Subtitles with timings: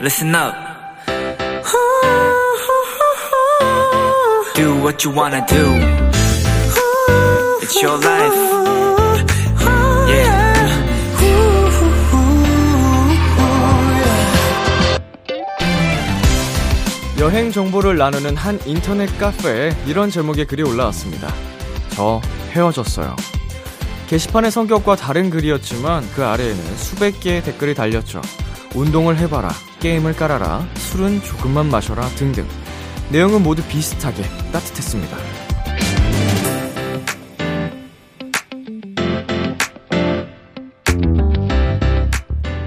[0.00, 0.54] listen up.
[4.54, 5.76] Do what you wanna do.
[7.60, 8.34] It's your life.
[10.08, 10.50] Yeah.
[17.18, 21.30] 여행 정보를 나누는 한 인터넷 카페에 이런 제목의 글이 올라왔습니다.
[21.90, 22.22] 저
[22.52, 23.14] 헤어졌어요.
[24.08, 28.22] 게시판의 성격과 다른 글이었지만 그 아래에는 수백 개의 댓글이 달렸죠.
[28.74, 32.46] 운동을 해봐라, 게임을 깔아라, 술은 조금만 마셔라 등등.
[33.10, 34.22] 내용은 모두 비슷하게
[34.52, 35.16] 따뜻했습니다.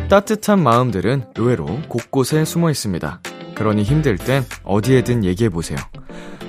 [0.09, 3.21] 따뜻한 마음들은 의외로 곳곳에 숨어 있습니다.
[3.55, 5.77] 그러니 힘들 땐 어디에든 얘기해보세요.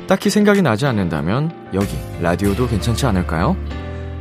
[0.07, 3.57] 딱히 생각이 나지 않는다면 여기 라디오도 괜찮지 않을까요?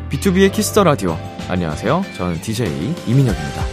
[0.10, 1.18] B2B의 키스터 라디오.
[1.50, 2.04] 안녕하세요.
[2.16, 2.68] 저는 DJ
[3.08, 3.73] 이민혁입니다.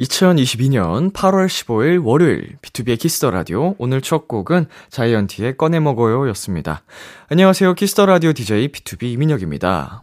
[0.00, 6.82] 2022년 8월 15일 월요일 B2B의 키스터 라디오 오늘 첫 곡은 자이언티의 꺼내 먹어요 였습니다.
[7.30, 7.74] 안녕하세요.
[7.74, 10.02] 키스터 라디오 DJ B2B 이민혁입니다.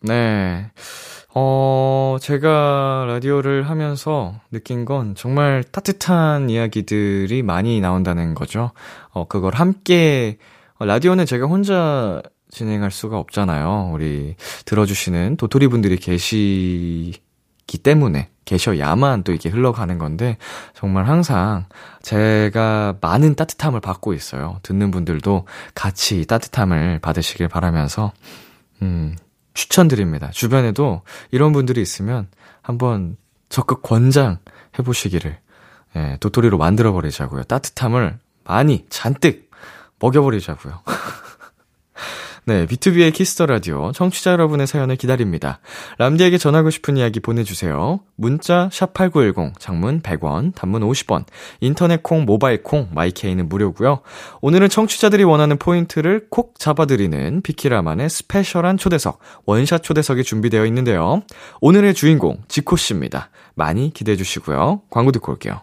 [0.00, 0.70] 네.
[1.34, 8.72] 어, 제가 라디오를 하면서 느낀 건 정말 따뜻한 이야기들이 많이 나온다는 거죠.
[9.10, 10.38] 어, 그걸 함께,
[10.78, 13.90] 어, 라디오는 제가 혼자 진행할 수가 없잖아요.
[13.92, 17.12] 우리 들어주시는 도토리 분들이 계시
[17.66, 20.36] 기 때문에, 계셔야만 또 이렇게 흘러가는 건데,
[20.74, 21.66] 정말 항상
[22.02, 24.60] 제가 많은 따뜻함을 받고 있어요.
[24.62, 28.12] 듣는 분들도 같이 따뜻함을 받으시길 바라면서,
[28.82, 29.16] 음,
[29.54, 30.30] 추천드립니다.
[30.30, 32.28] 주변에도 이런 분들이 있으면
[32.62, 33.16] 한번
[33.48, 34.38] 적극 권장
[34.78, 35.38] 해보시기를,
[35.96, 37.44] 예, 도토리로 만들어버리자고요.
[37.44, 39.50] 따뜻함을 많이, 잔뜩
[39.98, 40.82] 먹여버리자고요.
[42.48, 45.58] 네, B2B의 키스터 라디오 청취자 여러분의 사연을 기다립니다.
[45.98, 47.98] 람디에게 전하고 싶은 이야기 보내주세요.
[48.14, 51.24] 문자 샵8910, 장문 100원, 단문 50원,
[51.58, 54.02] 인터넷 콩, 모바일 콩, my K는 무료고요.
[54.42, 61.22] 오늘은 청취자들이 원하는 포인트를 콕 잡아드리는 비키라만의 special한 초대석, 원샷 초대석이 준비되어 있는데요.
[61.60, 63.30] 오늘의 주인공 지코 씨입니다.
[63.56, 64.82] 많이 기대해 주시고요.
[64.88, 65.62] 광고 듣고 올게요.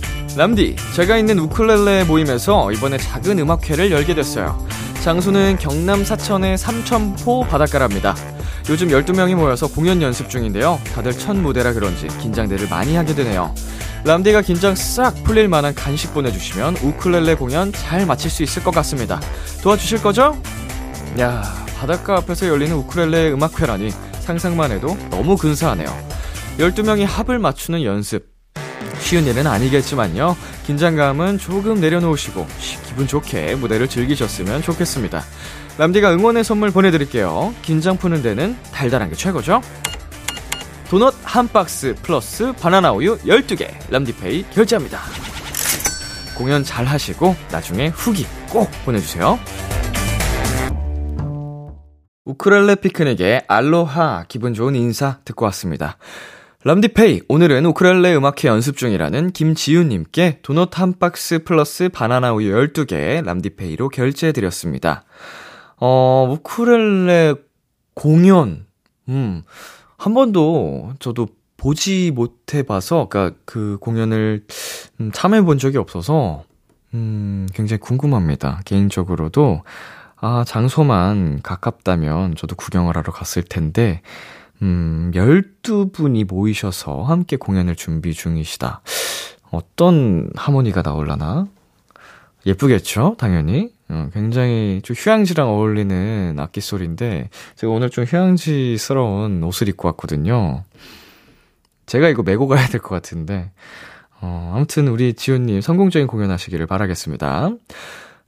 [0.37, 4.65] 람디, 제가 있는 우쿨렐레 모임에서 이번에 작은 음악회를 열게 됐어요.
[5.03, 8.15] 장소는 경남 사천의 삼천포 바닷가랍니다.
[8.69, 10.79] 요즘 12명이 모여서 공연 연습 중인데요.
[10.95, 13.53] 다들 첫 무대라 그런지 긴장들을 많이 하게 되네요.
[14.05, 19.19] 람디가 긴장 싹 풀릴 만한 간식 보내주시면 우쿨렐레 공연 잘 마칠 수 있을 것 같습니다.
[19.61, 20.41] 도와주실 거죠?
[21.19, 21.43] 야,
[21.77, 25.89] 바닷가 앞에서 열리는 우쿨렐레 음악회라니 상상만 해도 너무 근사하네요.
[26.57, 28.30] 12명이 합을 맞추는 연습.
[29.01, 30.37] 쉬운 일은 아니겠지만요.
[30.65, 32.47] 긴장감은 조금 내려놓으시고
[32.87, 35.21] 기분 좋게 무대를 즐기셨으면 좋겠습니다.
[35.77, 37.53] 람디가 응원의 선물 보내드릴게요.
[37.61, 39.61] 긴장 푸는 데는 달달한 게 최고죠?
[40.89, 44.99] 도넛 한 박스 플러스 바나나 우유 12개 람디페이 결제합니다.
[46.37, 49.39] 공연 잘 하시고 나중에 후기 꼭 보내주세요.
[52.25, 55.97] 우크렐레 피크닉의 알로하 기분 좋은 인사 듣고 왔습니다.
[56.63, 63.89] 람디페이 오늘은 우크렐레 음악회 연습 중이라는 김지윤님께 도넛 한 박스 플러스 바나나 우유 12개 람디페이로
[63.89, 65.03] 결제해드렸습니다.
[65.77, 67.33] 어, 우크렐레
[67.95, 68.67] 공연,
[69.09, 69.41] 음,
[69.97, 74.45] 한 번도 저도 보지 못해 봐서, 그니까 그 공연을
[74.99, 76.43] 음, 참여해 본 적이 없어서,
[76.93, 78.61] 음, 굉장히 궁금합니다.
[78.65, 79.63] 개인적으로도,
[80.17, 84.03] 아, 장소만 가깝다면 저도 구경을 하러 갔을 텐데,
[84.61, 88.81] 음, 12분이 모이셔서 함께 공연을 준비 중이시다.
[89.51, 91.47] 어떤 하모니가 나올라나?
[92.45, 93.15] 예쁘겠죠?
[93.17, 93.73] 당연히.
[93.89, 100.63] 어, 굉장히 좀 휴양지랑 어울리는 악기 소리인데, 제가 오늘 좀 휴양지스러운 옷을 입고 왔거든요.
[101.85, 103.51] 제가 이거 메고 가야 될 것 같은데,
[104.21, 107.49] 어, 아무튼 우리 지훈님 성공적인 공연 하시기를 바라겠습니다.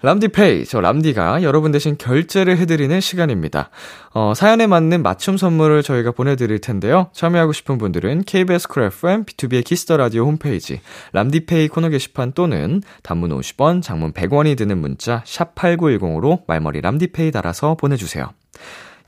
[0.05, 3.69] 람디페이, 저 람디가 여러분 대신 결제를 해드리는 시간입니다.
[4.13, 7.07] 어, 사연에 맞는 맞춤 선물을 저희가 보내드릴 텐데요.
[7.13, 10.81] 참여하고 싶은 분들은 KBS 쿨 FM, B2B의 키스터 라디오 홈페이지,
[11.13, 18.29] 람디페이 코너 게시판 또는 단문 50원, 장문 100원이 드는 문자, 샵8910으로 말머리 람디페이 달아서 보내주세요.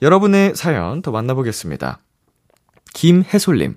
[0.02, 2.00] 여러분의 사연 더 만나보겠습니다.
[2.94, 3.76] 김해솔님.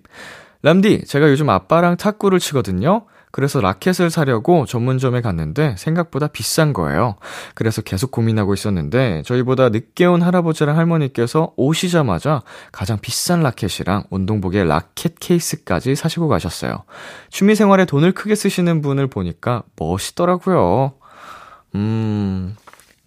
[0.63, 3.07] 람디, 제가 요즘 아빠랑 탁구를 치거든요.
[3.31, 7.17] 그래서 라켓을 사려고 전문점에 갔는데 생각보다 비싼 거예요.
[7.55, 12.43] 그래서 계속 고민하고 있었는데 저희보다 늦게 온 할아버지랑 할머니께서 오시자마자
[12.73, 16.85] 가장 비싼 라켓이랑 운동복에 라켓 케이스까지 사시고 가셨어요.
[17.31, 20.95] 취미 생활에 돈을 크게 쓰시는 분을 보니까 멋있더라고요.
[21.75, 22.57] 음,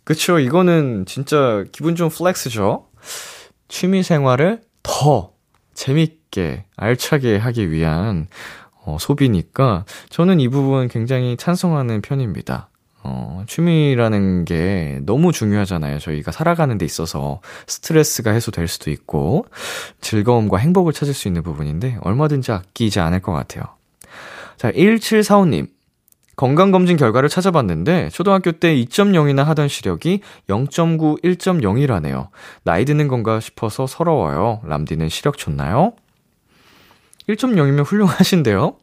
[0.04, 0.40] 그쵸.
[0.40, 2.88] 이거는 진짜 기분 좋은 flex죠.
[3.68, 5.32] 취미 생활을 더
[5.74, 8.28] 재밌게, 알차게 하기 위한
[8.84, 12.70] 어, 소비니까 저는 이 부분 굉장히 찬성하는 편입니다.
[13.04, 16.00] 어, 취미라는 게 너무 중요하잖아요.
[16.00, 19.46] 저희가 살아가는 데 있어서 스트레스가 해소될 수도 있고
[20.02, 23.64] 즐거움과 행복을 찾을 수 있는 부분인데 얼마든지 아끼지 않을 것 같아요.
[24.58, 25.68] 자, 1745님.
[26.38, 32.30] 건강검진 결과를 찾아봤는데 초등학교 때 2.0이나 하던 시력이 0.9, 1.0이라네요.
[32.64, 34.62] 나이 드는 건가 싶어서 서러워요.
[34.64, 35.94] 람디는 시력 좋나요?
[37.36, 38.78] 1.0이면 훌륭하신데요?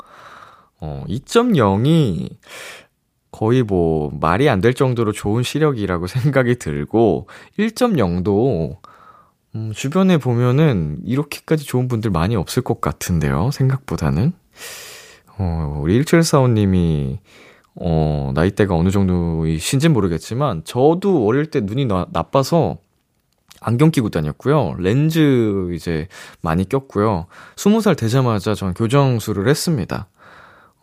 [0.80, 2.30] 어, 2.0이
[3.30, 7.28] 거의 뭐 말이 안 될 정도로 좋은 시력이라고 생각이 들고
[7.58, 8.76] 1.0도
[9.54, 13.50] 음, 주변에 보면은 이렇게까지 좋은 분들 많이 없을 것 같은데요.
[13.50, 14.32] 생각보다는.
[15.38, 17.18] 어, 우리 1745님이
[17.76, 22.78] 어, 나이대가 어느 정도이신지 모르겠지만 저도 어릴 때 눈이 나, 나빠서
[23.60, 24.76] 안경 끼고 다녔고요.
[24.78, 26.08] 렌즈 이제
[26.40, 27.26] 많이 꼈고요.
[27.56, 30.08] 20살 되자마자 전 교정술을 했습니다.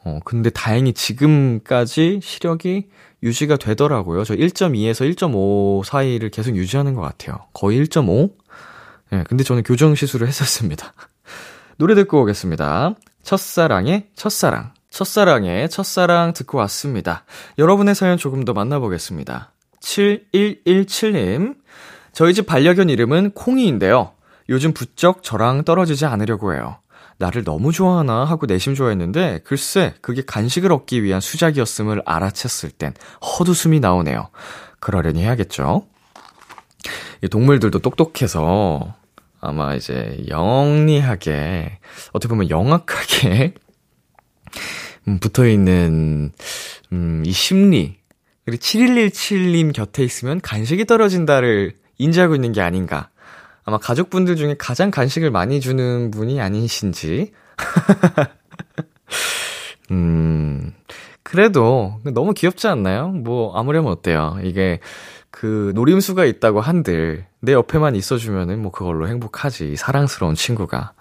[0.04, 2.89] 어, 근데 다행히 지금까지 시력이
[3.24, 4.24] 유지가 되더라고요.
[4.24, 7.39] 저 1.2에서 1.5 사이를 계속 유지하는 것 같아요.
[7.54, 8.31] 거의 1.5?
[9.13, 10.94] 예, 네, 근데 저는 교정 시술을 했었습니다.
[11.77, 12.95] 노래 듣고 오겠습니다.
[13.24, 14.74] 첫사랑의 첫사랑.
[14.92, 17.25] 첫사랑의 첫사랑 듣고 왔습니다.
[17.57, 19.51] 여러분의 사연 조금 더 만나보겠습니다.
[19.81, 21.56] 7117님.
[22.15, 24.13] 저희 집 반려견 이름은 콩이인데요.
[24.47, 26.77] 요즘 부쩍 저랑 떨어지지 않으려고 해요.
[27.17, 33.81] 나를 너무 좋아하나 하고 내심 좋아했는데 글쎄 그게 간식을 얻기 위한 수작이었음을 알아챘을 땐 헛웃음이
[33.81, 34.29] 나오네요.
[34.79, 35.85] 그러려니 해야겠죠.
[37.21, 38.95] 이 동물들도 똑똑해서
[39.41, 41.79] 아마 이제 영리하게
[42.13, 43.56] 어떻게 보면 영악하게
[45.09, 46.31] 음, 붙어 있는
[46.94, 47.97] 음, 이 심리
[48.45, 53.09] 그리고 7117님 곁에 있으면 간식이 떨어진다를 인지하고 있는 게 아닌가.
[53.63, 57.31] 아마 가족분들 중에 가장 간식을 많이 주는 분이 아니신지.
[59.92, 60.74] 음,
[61.24, 63.09] 그래도 너무 귀엽지 않나요?
[63.09, 64.38] 뭐, 아무렴 어때요?
[64.44, 64.80] 이게
[65.31, 69.75] 그 노림수가 있다고 한들 내 옆에만 있어주면은 뭐 그걸로 행복하지.
[69.75, 70.94] 사랑스러운 친구가.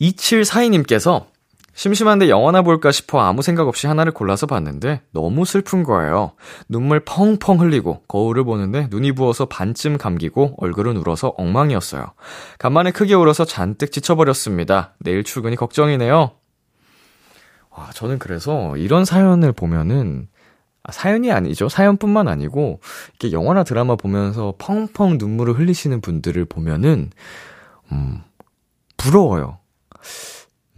[0.00, 1.26] 2742님께서
[1.76, 6.32] 심심한데 영화나 볼까 싶어 아무 생각 없이 하나를 골라서 봤는데 너무 슬픈 거예요.
[6.70, 12.06] 눈물 펑펑 흘리고 거울을 보는데 눈이 부어서 반쯤 감기고 얼굴은 울어서 엉망이었어요.
[12.58, 14.94] 간만에 크게 울어서 잔뜩 지쳐버렸습니다.
[15.00, 16.30] 내일 출근이 걱정이네요.
[17.70, 20.28] 와, 저는 그래서 이런 사연을 보면은
[20.82, 21.68] 아, 사연이 아니죠.
[21.68, 22.80] 사연뿐만 아니고
[23.20, 27.10] 이렇게 영화나 드라마 보면서 펑펑 눈물을 흘리시는 분들을 보면은
[27.92, 28.22] 음
[28.96, 29.58] 부러워요.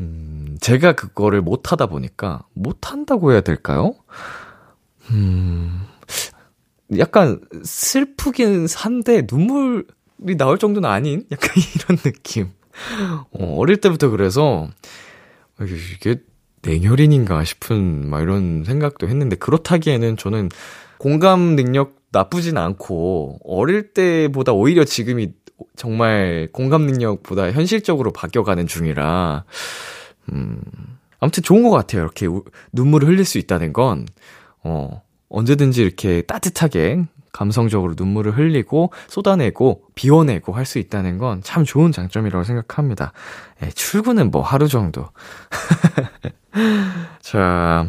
[0.00, 3.94] 음, 제가 그거를 못 하다 보니까, 못 한다고 해야 될까요?
[5.10, 5.80] 음,
[6.98, 11.24] 약간 슬프긴 한데 눈물이 나올 정도는 아닌?
[11.32, 12.50] 약간 이런 느낌.
[13.32, 14.68] 어, 어릴 때부터 그래서,
[15.60, 16.20] 이게
[16.62, 20.48] 냉혈인인가 싶은, 막 이런 생각도 했는데, 그렇다기에는 저는
[20.98, 25.32] 공감 능력 나쁘진 않고, 어릴 때보다 오히려 지금이
[25.76, 29.44] 정말 공감 능력보다 현실적으로 바뀌어가는 중이라,
[30.32, 30.60] 음,
[31.20, 32.02] 아무튼 좋은 것 같아요.
[32.02, 34.06] 이렇게 우, 눈물을 흘릴 수 있다는 건,
[34.62, 41.92] 어, 언제든지 이렇게 따뜻하게 감성적으로 눈물을 흘리고 쏟아내고 비워내고 할 수 있다는 건 참 좋은
[41.92, 43.12] 장점이라고 생각합니다.
[43.62, 45.06] 예, 출근은 뭐 하루 정도.
[47.20, 47.88] 자,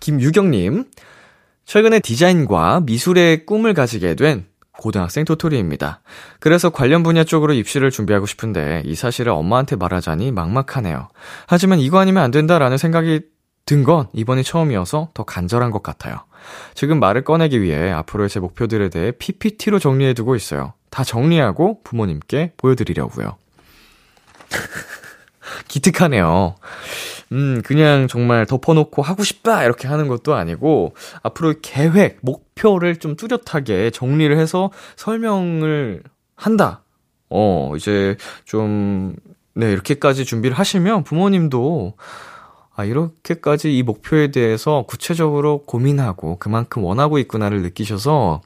[0.00, 0.84] 김유경님.
[1.64, 4.46] 최근에 디자인과 미술의 꿈을 가지게 된
[4.78, 6.00] 고등학생 토토리입니다.
[6.40, 11.08] 그래서 관련 분야 쪽으로 입시를 준비하고 싶은데 이 사실을 엄마한테 말하자니 막막하네요.
[11.46, 13.20] 하지만 이거 아니면 안 된다라는 생각이
[13.64, 16.24] 든 건 이번이 처음이어서 더 간절한 것 같아요.
[16.74, 20.72] 지금 말을 꺼내기 위해 앞으로의 제 목표들에 대해 PPT로 정리해두고 있어요.
[20.90, 23.36] 다 정리하고 부모님께 보여드리려고요.
[25.68, 26.56] 기특하네요.
[27.32, 33.90] 음, 그냥 정말 덮어놓고 하고 싶다 이렇게 하는 것도 아니고 앞으로 계획, 목표를 좀 뚜렷하게
[33.90, 36.02] 정리를 해서 설명을
[36.36, 36.82] 한다.
[37.30, 39.16] 어, 이제 좀
[39.54, 41.94] 네, 이렇게까지 준비를 하시면 부모님도
[42.74, 48.42] 아, 이렇게까지 이 목표에 대해서 구체적으로 고민하고 그만큼 원하고 있구나를 느끼셔서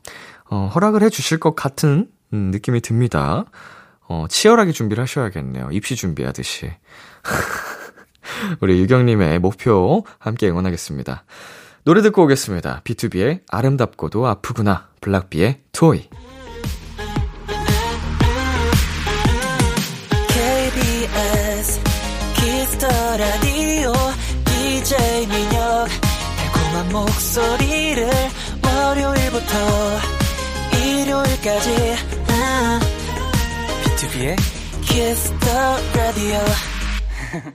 [0.49, 3.45] 어, 허락을 해 주실 것 같은 음, 느낌이 듭니다.
[4.09, 5.71] 어, 치열하게 준비를 하셔야겠네요.
[5.73, 6.71] 입시 준비하듯이.
[8.61, 11.25] 우리 유경님의 목표 함께 응원하겠습니다.
[11.85, 12.83] 노래 듣고 오겠습니다.
[12.85, 14.89] BTOB의 아름답고도 아프구나.
[15.01, 16.09] Block B의 Toy.
[20.29, 21.81] KBS
[22.35, 23.93] Kiss the Radio
[24.45, 25.89] DJ 민혁
[26.37, 28.09] 달콤한 목소리를
[28.65, 29.57] 월요일부터
[30.85, 31.95] 일요일까지
[32.31, 32.81] 아,
[33.85, 34.37] B2B의
[34.83, 36.39] 키스터 라디오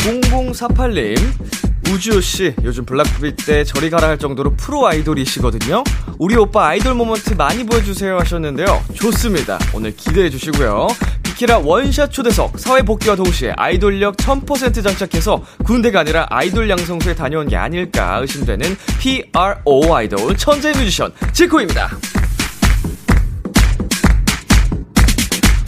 [0.02, 1.16] 0048님,
[1.88, 5.84] 우주씨, 요즘 Block B 때 저리 가라 할 정도로 프로 아이돌이시거든요?
[6.18, 8.82] 우리 오빠 아이돌 moment 많이 보여주세요 하셨는데요.
[8.94, 9.58] 좋습니다.
[9.72, 10.88] 오늘 기대해 주시고요.
[11.22, 17.56] 비키라 원샷 초대석, 사회 복귀와 동시에 아이돌력 1000% 장착해서 군대가 아니라 아이돌 양성소에 다녀온 게
[17.56, 21.90] 아닐까 의심되는 PRO 아이돌 천재 뮤지션 지코입니다.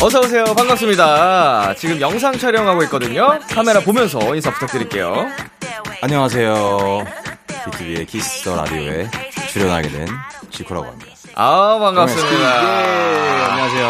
[0.05, 0.45] 어서오세요.
[0.45, 1.73] 반갑습니다.
[1.77, 3.39] 지금 영상 촬영하고 있거든요.
[3.49, 5.15] 카메라 보면서 인사 부탁드릴게요.
[6.03, 7.07] 안녕하세요.
[7.65, 9.09] BTV의 키스터 라디오에
[9.49, 10.07] 출연하게 된
[10.51, 11.11] 지코라고 합니다.
[11.37, 12.37] 아, 반갑습니다.
[12.37, 13.89] 예, 안녕하세요.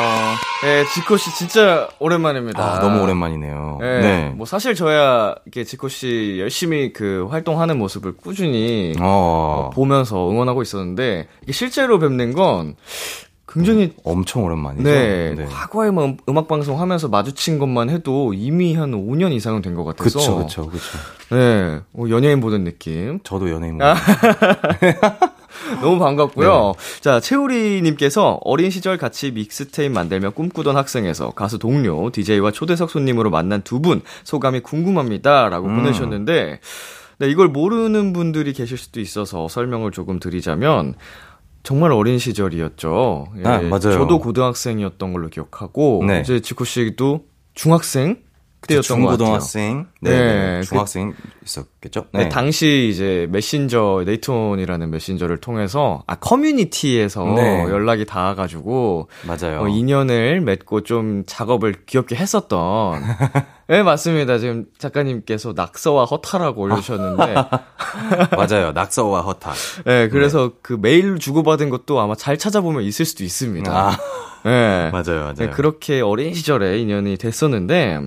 [0.63, 2.63] 네, 지코 씨 진짜 오랜만입니다.
[2.63, 3.79] 아, 너무 오랜만이네요.
[3.81, 4.29] 네, 네.
[4.37, 10.63] 뭐 사실 저야 이렇게 지코 씨 열심히 그 활동하는 모습을 꾸준히 어, 어, 보면서 응원하고
[10.63, 12.77] 있었는데 이게 실제로 뵙는 건
[13.47, 14.83] 굉장히 엄청 오랜만이죠.
[14.85, 19.85] 네, 과거에 뭐 음악 방송 하면서 마주친 것만 해도 이미 한 5년 이상은 된 것
[19.85, 20.99] 같아서 그쵸, 그쵸, 그쵸.
[21.31, 23.21] 네, 어, 연예인 보는 느낌.
[23.23, 23.95] 저도 연예인 아.
[23.95, 24.01] 모
[25.81, 26.75] 너무 반갑고요.
[26.77, 27.01] 네.
[27.01, 33.63] 자, 채우리님께서 어린 시절 같이 믹스테이프 만들며 꿈꾸던 학생에서 가수 동료, DJ와 초대석 손님으로 만난
[33.63, 35.49] 두 분 소감이 궁금합니다.
[35.51, 35.77] 라고 음.
[35.77, 36.61] 보내셨는데,
[37.19, 40.95] 네, 이걸 모르는 분들이 계실 수도 있어서 설명을 조금 드리자면,
[41.65, 43.27] 정말 어린 시절이었죠.
[43.39, 43.81] 예, 아, 맞아요.
[43.81, 46.21] 저도 고등학생이었던 걸로 기억하고, 네.
[46.21, 48.23] 이제 지코 씨도 중학생?
[48.67, 49.17] 때였던 것 같아요.
[49.19, 52.07] 중고등학생, 네, 네, 네, 그- 중학생 있었겠죠?
[52.13, 57.63] 네, 당시 이제 메신저 네이톤이라는 메신저를 통해서 아 커뮤니티에서 네.
[57.69, 59.63] 연락이 닿아가지고 맞아요.
[59.63, 63.03] 어, 인연을 맺고 좀 작업을 귀엽게 했었던.
[63.69, 64.39] 네 맞습니다.
[64.39, 67.35] 지금 작가님께서 낙서와 허타라고 올려주셨는데,
[68.37, 68.73] 맞아요.
[68.73, 69.53] 낙서와 허타.
[69.85, 73.73] 네 그래서 그 메일 주고받은 것도 아마 잘 찾아보면 있을 수도 있습니다.
[73.73, 73.97] 아,
[74.45, 74.91] 네.
[74.91, 75.35] 맞아요, 맞아요.
[75.35, 78.01] 네, 그렇게 어린 시절에 인연이 됐었는데,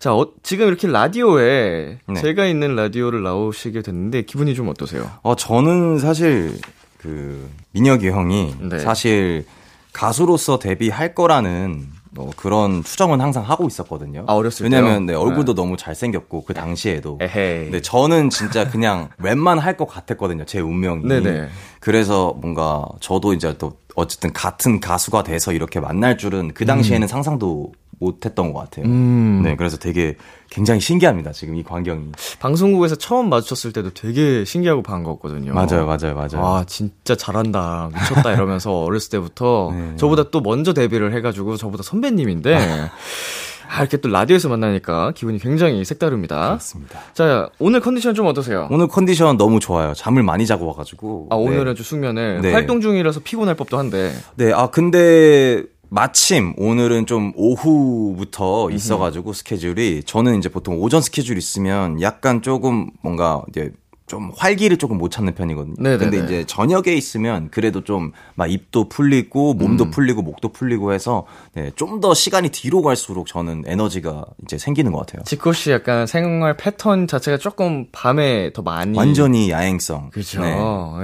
[0.00, 2.14] 자, 어, 지금 이렇게 라디오에, 네.
[2.20, 5.08] 제가 있는 라디오를 나오시게 됐는데, 기분이 좀 어떠세요?
[5.22, 6.58] 어, 저는 사실,
[6.98, 8.78] 그, 민혁이 형이, 네.
[8.80, 9.46] 사실,
[9.92, 14.24] 가수로서 데뷔할 거라는, 뭐, 그런 추정은 항상 하고 있었거든요.
[14.26, 15.06] 아, 어렸을 왜냐면?
[15.06, 15.62] 네, 얼굴도 네.
[15.62, 17.18] 너무 잘생겼고, 그 당시에도.
[17.20, 17.64] 에헤이.
[17.64, 21.04] 근데 저는 진짜 그냥 웬만할 것 같았거든요, 제 운명이.
[21.06, 21.48] 네네.
[21.78, 27.72] 그래서 뭔가, 저도 이제 또, 어쨌든 같은 가수가 돼서 이렇게 만날 줄은 그 당시에는 상상도
[27.98, 28.84] 못 했던 것 같아요.
[28.84, 29.40] 음.
[29.42, 30.16] 네, 그래서 되게
[30.50, 32.12] 굉장히 신기합니다, 지금 이 광경이.
[32.38, 35.54] 방송국에서 처음 마주쳤을 때도 되게 신기하고 반가웠거든요.
[35.54, 36.46] 맞아요, 맞아요, 맞아요.
[36.46, 37.88] 아, 진짜 잘한다.
[37.94, 38.32] 미쳤다.
[38.32, 39.96] 이러면서 어렸을 때부터 네.
[39.96, 42.58] 저보다 또 먼저 데뷔를 해가지고 저보다 선배님인데,
[43.68, 46.48] 아, 이렇게 또 라디오에서 만나니까 기분이 굉장히 색다릅니다.
[46.48, 47.00] 그렇습니다.
[47.12, 48.68] 자, 오늘 컨디션 좀 어떠세요?
[48.70, 49.94] 오늘 컨디션 너무 좋아요.
[49.94, 51.28] 잠을 많이 자고 와가지고.
[51.30, 51.74] 아, 오늘은 네.
[51.74, 52.52] 좀 숙면을 네.
[52.52, 54.12] 활동 중이라서 피곤할 법도 한데.
[54.36, 62.00] 네, 아, 근데, 마침 오늘은 좀 오후부터 있어가지고 스케줄이 저는 이제 보통 오전 스케줄 있으면
[62.00, 63.70] 약간 조금 뭔가 이제
[64.06, 65.74] 좀 활기를 조금 못 찾는 편이거든요.
[65.78, 65.98] 네네네.
[65.98, 69.90] 근데 이제 저녁에 있으면 그래도 좀 막 입도 풀리고 몸도 음.
[69.90, 74.98] 풀리고 목도 풀리고 해서 네, 좀 더 시간이 뒤로 갈수록 저는 에너지가 이제 생기는 것
[74.98, 75.22] 같아요.
[75.24, 78.96] 지코 씨 약간 생활 패턴 자체가 조금 밤에 더 많이.
[78.98, 80.10] 완전히 야행성.
[80.10, 80.42] 그죠.
[80.42, 80.54] 네.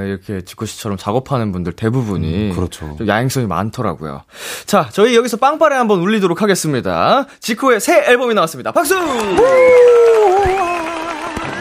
[0.06, 2.94] 이렇게 지코 씨처럼 작업하는 분들 대부분이 음, 그렇죠.
[2.98, 4.22] 좀 야행성이 많더라고요.
[4.66, 7.26] 자, 저희 여기서 빵빠레 한번 울리도록 하겠습니다.
[7.40, 8.70] 지코의 새 앨범이 나왔습니다.
[8.72, 8.94] 박수!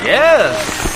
[0.05, 0.90] Yes!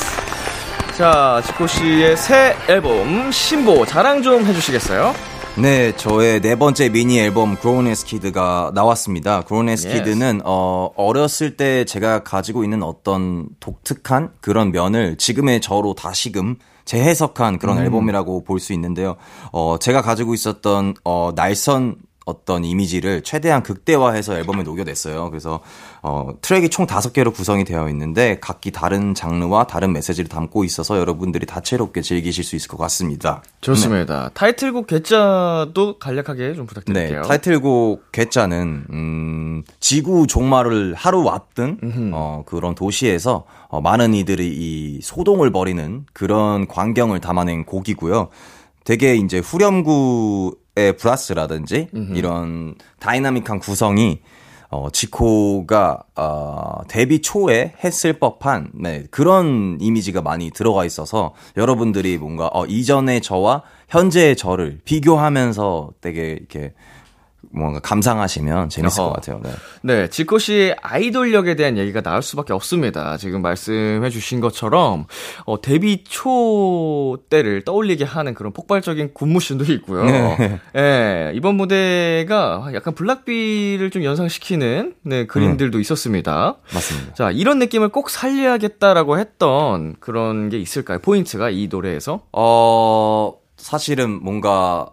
[0.97, 5.13] 자, 지코 씨의 새 앨범 신보 자랑 좀 해주시겠어요?
[5.57, 9.43] 네, 저의 네 번째 미니 앨범 Grown Ass Kid가 나왔습니다.
[9.45, 10.03] Grown Ass Yes.
[10.03, 17.57] Kid는 어 어렸을 때 제가 가지고 있는 어떤 독특한 그런 면을 지금의 저로 다시금 재해석한
[17.59, 19.15] 그런 앨범이라고 볼 수 있는데요.
[19.51, 25.29] 어 제가 가지고 있었던 어 날선 어떤 이미지를 최대한 극대화해서 앨범에 녹여냈어요.
[25.29, 25.59] 그래서
[26.07, 30.99] 어 트랙이 총 다섯 개로 구성이 되어 있는데 각기 다른 장르와 다른 메시지를 담고 있어서
[30.99, 33.41] 여러분들이 다채롭게 즐기실 수 있을 것 같습니다.
[33.61, 34.29] 좋습니다.
[34.35, 37.23] 타이틀곡 개짜도 간략하게 좀 네, 부탁드릴게요.
[37.23, 41.79] 타이틀곡 괴짜는 음, 지구 종말을 하루 앞둔
[42.13, 48.29] 어, 그런 도시에서 어, 많은 이들이 이 소동을 벌이는 그런 광경을 담아낸 곡이고요.
[48.83, 54.19] 되게 이제 후렴구의 brass라든지 이런 dynamic한 구성이
[54.75, 62.49] 어, 지코가, 어, 데뷔 초에 했을 법한, 네, 그런 이미지가 많이 들어가 있어서 여러분들이 뭔가,
[62.53, 66.73] 어, 이전의 저와 현재의 저를 비교하면서 되게 이렇게
[67.51, 69.09] 뭔가 감상하시면 재밌을 어허.
[69.09, 69.41] 것 같아요.
[69.43, 69.51] 네.
[69.81, 73.17] 네, 지코 씨의 아이돌력에 대한 얘기가 나올 수밖에 없습니다.
[73.17, 75.05] 지금 말씀해 주신 것처럼,
[75.45, 80.05] 어, 데뷔 초 때를 떠올리게 하는 그런 폭발적인 군무신도 있고요.
[80.05, 80.59] 네.
[80.75, 86.57] 예, 이번 무대가 약간 블락비를 좀 연상시키는, 네, 그림들도 있었습니다.
[86.73, 87.13] 맞습니다.
[87.13, 90.99] 자, 이런 느낌을 꼭 살려야겠다라고 했던 그런 게 있을까요?
[90.99, 92.21] 포인트가 이 노래에서?
[92.31, 94.89] 어, 사실은 뭔가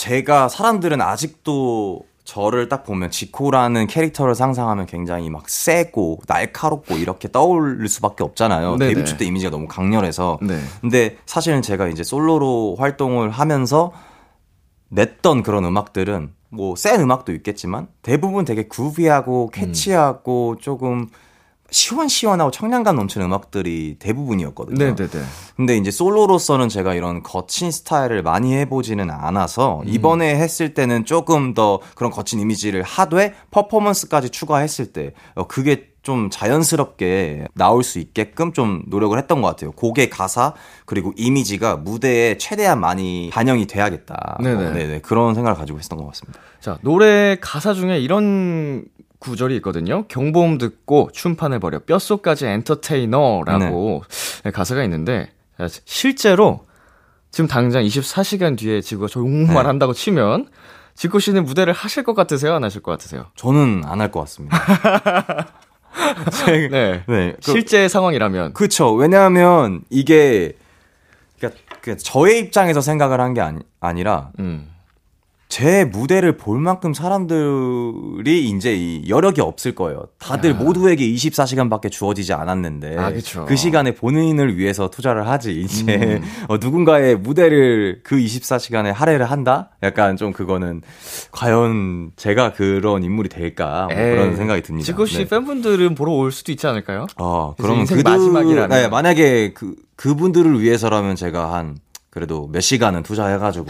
[0.00, 7.86] 제가 사람들은 아직도 저를 딱 보면 지코라는 캐릭터를 상상하면 굉장히 막 세고 날카롭고 이렇게 떠올릴
[7.86, 8.76] 수밖에 없잖아요.
[8.76, 8.94] 네네.
[8.94, 10.38] 데뷔 때 이미지가 너무 강렬해서.
[10.40, 10.58] 네.
[10.80, 13.92] 근데 사실은 제가 이제 솔로로 활동을 하면서
[14.88, 21.08] 냈던 그런 음악들은 뭐 센 음악도 있겠지만 대부분 되게 구비하고 캐치하고 조금
[21.70, 24.78] 시원시원하고 청량감 넘치는 음악들이 대부분이었거든요.
[24.78, 25.24] 네네네.
[25.56, 31.80] 근데 이제 솔로로서는 제가 이런 거친 스타일을 많이 해보지는 않아서 이번에 했을 때는 조금 더
[31.94, 38.82] 그런 거친 이미지를 하되 퍼포먼스까지 추가했을 때 어, 그게 좀 자연스럽게 나올 수 있게끔 좀
[38.86, 39.72] 노력을 했던 것 같아요.
[39.72, 40.54] 곡의 가사
[40.86, 44.38] 그리고 이미지가 무대에 최대한 많이 반영이 돼야겠다.
[44.42, 44.66] 네네.
[44.66, 46.40] 어, 네네 그런 생각을 가지고 했던 것 같습니다.
[46.60, 48.86] 자, 노래 가사 중에 이런
[49.20, 50.04] 구절이 있거든요.
[50.08, 54.02] 경보음 듣고 춤판을 벌여 뼛속까지 엔터테이너라고
[54.44, 56.66] 네, 가사가 있는데 자, 실제로
[57.30, 59.66] 지금 당장 24시간 뒤에 지구가 정말 네.
[59.68, 60.48] 한다고 치면
[60.96, 62.54] 지코 씨는 무대를 하실 것 같으세요?
[62.54, 63.26] 안 하실 것 같으세요?
[63.36, 64.58] 저는 안 할 것 같습니다.
[66.44, 67.04] 제- 네.
[67.06, 67.34] 네.
[67.44, 68.92] 그- 실제 상황이라면 그쵸.
[68.94, 70.56] 왜냐하면 이게
[71.38, 74.68] 그러니까 그 저의 입장에서 생각을 한 게 아니, 아니라 음.
[75.50, 80.04] 제 무대를 볼 만큼 사람들이 이제 이 여력이 없을 거예요.
[80.18, 80.54] 다들 야.
[80.54, 83.44] 모두에게 24시간밖에 주어지지 않았는데 아, 그쵸.
[83.46, 85.60] 그 시간에 본인을 위해서 투자를 하지.
[85.60, 86.22] 이제 음.
[86.48, 89.70] 어, 누군가의 무대를 그 24시간에 할애를 한다?
[89.82, 90.82] 약간 좀 그거는
[91.32, 93.88] 과연 제가 그런 인물이 될까?
[93.90, 94.86] 뭐 그런 생각이 듭니다.
[94.86, 95.28] 지코 씨 네.
[95.28, 97.06] 팬분들은 보러 올 수도 있지 않을까요?
[97.16, 98.68] 아, 그래서 그러면 그들- 마지막이라면.
[98.70, 101.76] 네, 만약에 그 그분들을 위해서라면 제가 한
[102.10, 103.66] 그래도 몇 시간은 투자해가지고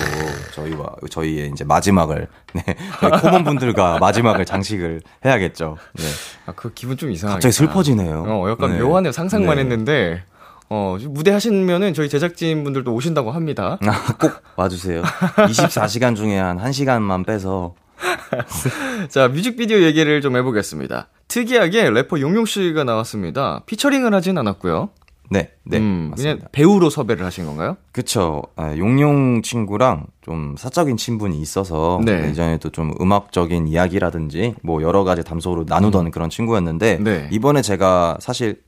[0.54, 2.64] 저희와 저희의 이제 마지막을 네
[3.00, 5.76] 저희 코먼 분들과 마지막을 장식을 해야겠죠.
[5.94, 6.04] 네.
[6.46, 7.34] 아, 그 기분 좀 이상하게.
[7.36, 8.24] 갑자기 슬퍼지네요.
[8.26, 8.82] 어, 약간 네.
[8.82, 9.12] 묘하네요.
[9.12, 9.62] 상상만 네.
[9.62, 10.24] 했는데.
[10.72, 13.76] 어, 무대 하시면은 저희 제작진 분들도 오신다고 합니다.
[13.84, 15.02] 아, 꼭 와주세요.
[15.02, 17.74] 24시간 중에 한 1 시간만 빼서
[19.10, 21.08] 자, 뮤직비디오 얘기를 좀 해보겠습니다.
[21.28, 23.62] 특이하게 래퍼 용용 씨가 나왔습니다.
[23.66, 24.90] featuring을 하진 않았고요.
[25.32, 26.34] 네, 네, 음, 맞습니다.
[26.36, 27.76] 그냥 배우로 섭외를 하신 건가요?
[27.92, 28.42] 그쵸.
[28.56, 32.28] 아, 용용 친구랑 좀 사적인 친분이 있어서 네.
[32.28, 37.28] 예전에도 좀 음악적인 이야기라든지 뭐 여러 가지 담소를 나누던 그런 친구였는데 네.
[37.30, 38.60] 이번에 제가 사실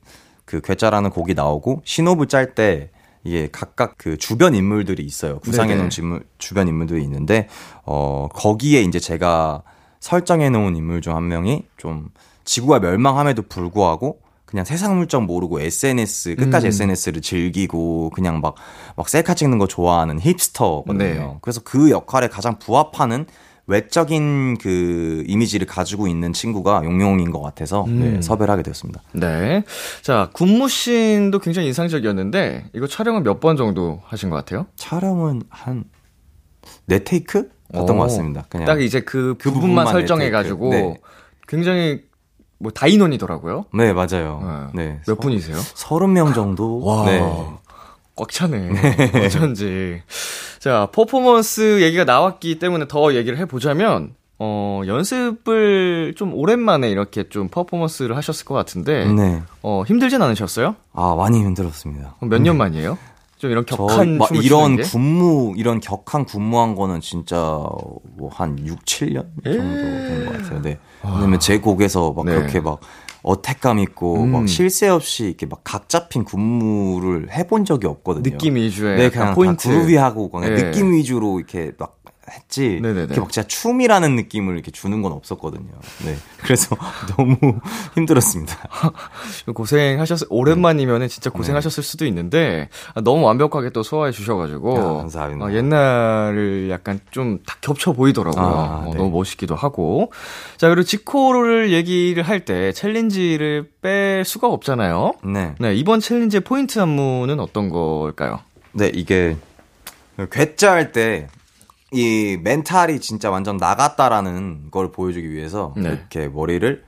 [0.45, 2.89] 그 괴짜라는 곡이 나오고 신호부 짤 때
[3.25, 5.39] 이게 각각 그 주변 인물들이 있어요.
[5.39, 5.89] 구상해 놓은
[6.37, 7.47] 주변 인물들이 있는데
[7.85, 9.63] 어 거기에 이제 제가
[9.99, 12.09] 설정해 놓은 인물 중 한 명이 좀
[12.45, 14.19] 지구가 멸망함에도 불구하고
[14.53, 16.69] 그냥 세상 물정 모르고 SNS 끝까지 음.
[16.69, 18.53] SNS를 즐기고 그냥 막
[18.95, 21.03] 막 셀카 찍는 거 좋아하는 힙스터거든요.
[21.03, 21.37] 네.
[21.41, 23.25] 그래서 그 역할에 가장 부합하는
[23.65, 27.99] 외적인 그 이미지를 가지고 있는 친구가 용용인 것 같아서 음.
[27.99, 29.01] 네, 섭외를 하게 되었습니다.
[29.13, 29.63] 네.
[30.03, 34.67] 자, 군무신도 굉장히 인상적이었는데, 이거 촬영은 몇 번 정도 하신 것 같아요?
[34.75, 35.85] 촬영은 한
[36.85, 38.45] 네 테이크 오, 것 같습니다.
[38.49, 41.01] 그냥 딱 이제 그, 그 부분만 부분만 설정해가지고, 네.
[41.47, 42.03] 굉장히
[42.59, 43.65] 뭐 다인원이더라고요.
[43.73, 44.69] 네 맞아요.
[44.73, 45.57] 네, 몇 분이세요?
[45.57, 46.79] 서른 명 정도.
[46.85, 47.05] 와.
[47.05, 47.19] 네.
[48.15, 48.69] 꽉 차네.
[49.25, 50.01] 어쩐지.
[50.59, 58.15] 자, 퍼포먼스 얘기가 나왔기 때문에 더 얘기를 해보자면, 어, 연습을 좀 오랜만에 이렇게 좀 퍼포먼스를
[58.15, 59.41] 하셨을 것 같은데, 네.
[59.63, 60.75] 어, 힘들진 않으셨어요?
[60.93, 62.15] 아 많이 힘들었습니다.
[62.21, 62.97] 몇 년 만이에요?
[63.43, 64.83] 좀 이런 저, 격한 막 춤을 이런 추는 게?
[64.83, 67.35] 군무, 이런 격한 군무한 거는 진짜
[68.17, 70.61] 뭐 한 6, 7년 정도 된 것 같아요.
[70.61, 70.79] 네.
[71.03, 72.33] 왜냐면 제 곡에서 막 네.
[72.35, 72.79] 그렇게 막
[73.23, 74.31] 어택감 있고 음.
[74.31, 78.23] 막쉴새 없이 이렇게 막 각 잡힌 군무를 해본 적이 없거든요.
[78.23, 79.67] 느낌 위주의 네, 그냥 포인트.
[79.67, 80.63] 다 그루비하고 그냥 네.
[80.63, 81.97] 느낌 위주로 이렇게 막
[82.31, 82.79] 했지.
[82.81, 83.03] 네네네.
[83.03, 85.71] 이렇게 막 진짜 춤이라는 느낌을 이렇게 주는 건 없었거든요.
[86.05, 86.15] 네.
[86.37, 86.75] 그래서
[87.17, 87.37] 너무
[87.95, 88.55] 힘들었습니다.
[89.53, 95.45] 고생하셨 오랜만이면은 진짜 고생하셨을 수도 있는데 아, 너무 완벽하게 또 소화해 주셔가지고 아, 감사합니다.
[95.45, 98.43] 어, 옛날을 약간 좀 다 겹쳐 보이더라고요.
[98.45, 98.97] 아, 어, 네.
[98.97, 100.11] 너무 멋있기도 하고
[100.57, 105.13] 자 그리고 지코를 얘기를 할 때 challenge를 뺄 수가 없잖아요.
[105.23, 105.55] 네.
[105.59, 108.39] 네 이번 챌린지의 포인트 안무는 어떤 걸까요?
[108.73, 109.37] 네, 이게
[110.31, 111.27] 괴짜 할때
[111.93, 115.89] 이 mental이 진짜 완전 나갔다라는 걸 보여주기 위해서 네.
[115.89, 116.83] 이렇게 머리를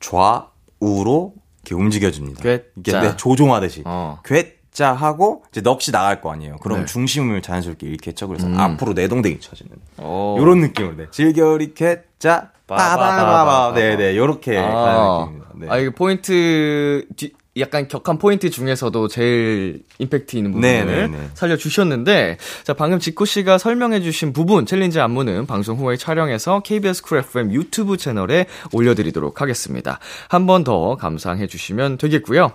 [0.00, 2.42] 좌우로 이렇게 움직여줍니다.
[2.42, 2.64] 괴짜.
[2.76, 3.82] 이게 네, 조종하듯이.
[3.86, 4.20] 어.
[4.24, 6.56] 괴짜 하고 이제 넋이 나갈 거 아니에요.
[6.58, 6.84] 그럼 네.
[6.86, 8.58] 중심을 자연스럽게 쳐 그래서 음.
[8.58, 10.36] 앞으로 내동댕이 쳐주는 어.
[10.38, 11.06] 요런 느낌으로 네.
[11.10, 15.50] 질겨리 괴짜 빠바바바 네네 요렇게 가는 느낌입니다.
[15.54, 15.66] 네.
[15.70, 21.30] 아, 이게 포인트, 뒤- 약간 격한 포인트 중에서도 제일 임팩트 있는 부분을 네, 네, 네.
[21.34, 27.52] 살려주셨는데, 자, 방금 지코 씨가 설명해주신 부분, 챌린지 안무는 방송 후에 촬영해서 KBS 쿨 FM
[27.52, 29.98] 유튜브 채널에 올려드리도록 하겠습니다.
[30.28, 32.52] 한 번 더 감상해주시면 되겠고요.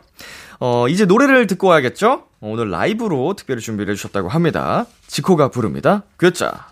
[0.60, 2.24] 어, 이제 노래를 듣고 와야겠죠?
[2.42, 4.86] 오늘 라이브로 특별히 준비를 해주셨다고 합니다.
[5.08, 6.04] 지코가 부릅니다.
[6.20, 6.71] 괴짜.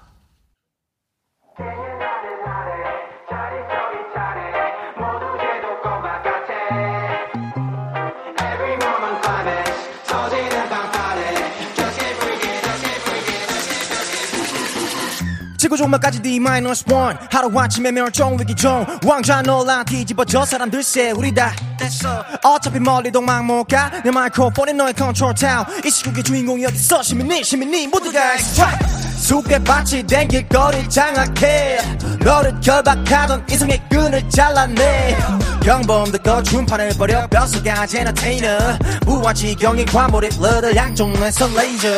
[15.69, 21.31] 지구 종말까지 D 마이너스 원 하루아침에 멸종 위기 종 왕좌 논란 뒤집어져 사람들 새 우리
[21.31, 21.53] 다.
[21.77, 22.25] 됐어.
[22.43, 27.03] 어차피 멀리 동망 못가내 마이크로폰에 너의 컨트롤 타운 이 시국의 주인공이 어딨어?
[27.03, 28.79] 시민이 시민이 모두가 엑스트라
[29.19, 31.77] 숙대밭이 댕길 거리 장악해.
[32.21, 35.17] 너를 결박하던 이성의 끈을 잘라내.
[35.61, 37.27] 경범들 거준판을 버려.
[37.27, 38.57] 뼛속까지 엔터테이너
[39.05, 41.89] 무한지경의 과몰입 러들 양쪽 왼손 레이저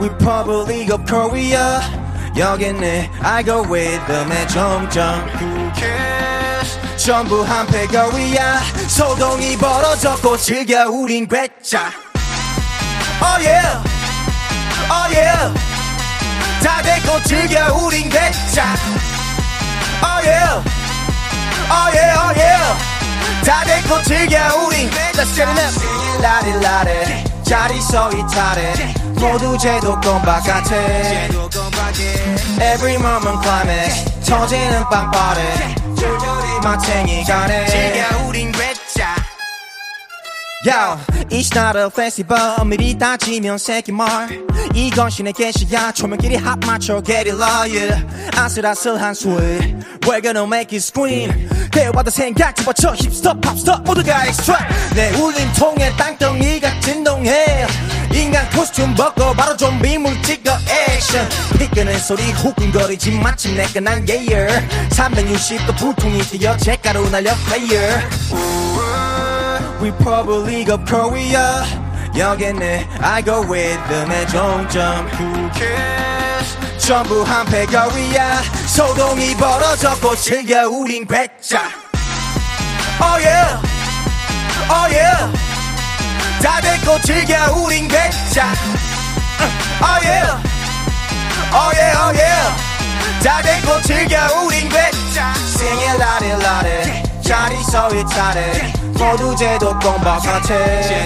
[0.00, 1.80] Republic of Korea.
[2.36, 5.26] 여기는 알고리즘의 정점
[6.96, 8.60] 전부 한패거리야.
[8.88, 11.90] 소동이 벌어졌고 즐겨 우린 괴짜
[13.22, 13.82] Oh yeah.
[14.88, 15.54] Oh yeah.
[16.62, 18.64] 다 됐고 즐겨 우린 괴짜
[20.02, 20.62] Oh yeah.
[21.68, 23.44] Oh yeah Oh yeah.
[23.44, 26.22] 다 됐고 즐겨 우린 Let's get it up.
[26.22, 31.28] 라리라리 자리 서 이탈해 모두 제도권 바깥에
[32.60, 34.04] Every moment climax.
[34.24, 35.74] 터지는 빵빠레.
[35.96, 37.66] 줄줄이 마탱이 가네.
[37.66, 39.14] 즐겨 우린 괴짜.
[40.66, 40.98] Yo,
[41.30, 42.64] it's not a festival.
[42.66, 44.28] 미리 따지면 새끼 말.
[44.74, 45.92] 이건 신의 계시야.
[45.92, 48.06] 조명끼리 합 맞춰 get it lawyer
[48.36, 49.74] 아슬아슬한 소리.
[50.02, 51.48] We're gonna make it scream.
[51.72, 52.94] 대화도 생각 집어쳐.
[52.94, 54.58] 힙스톱 팝스톱 모두가 extra.
[54.94, 57.66] 내 울림통에 땅덩이가 진동해
[58.12, 61.28] 인간 코스튬 벗고 바로 좀비물 찍어 액션.
[61.58, 64.48] 피끄는 소리 후끈거리지 마침내 끝난 예열.
[64.90, 68.02] 360도 불통이 뛰어 잿가루 날려 player.
[69.80, 71.64] Republic of Korea
[72.16, 75.06] 여기는 알고리즘의 종점.
[75.12, 76.10] Who cares?
[76.78, 81.62] 전부 한패거리야 소동이 벌어졌고 즐겨 우린 괴짜
[83.00, 83.62] Oh yeah.
[84.68, 85.49] Oh yeah
[86.42, 88.52] 다 됐고 즐겨 우린 괴짜
[89.82, 90.42] Oh yeah
[91.52, 97.62] Oh yeah Oh yeah 다 됐고 즐겨 우린 괴짜 Sing it loud it louder 자리
[97.64, 100.98] 서 있다래 모두 제도권 바깥에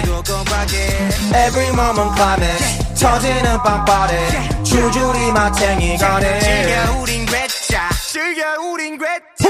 [1.33, 9.49] Every moment climax 터지는 빵빠레 줄줄이 마탱이 가네 즐겨 우린 괴짜 즐겨 우린 괴짜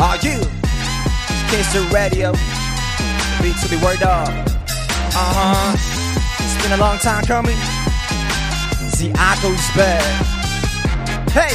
[0.00, 0.40] Are you
[1.50, 2.32] Kiss the radio
[3.46, 5.76] Beat to be word up Uh-huh
[6.42, 7.54] It's been a long time coming
[8.90, 10.04] See I go respect
[11.30, 11.54] Hey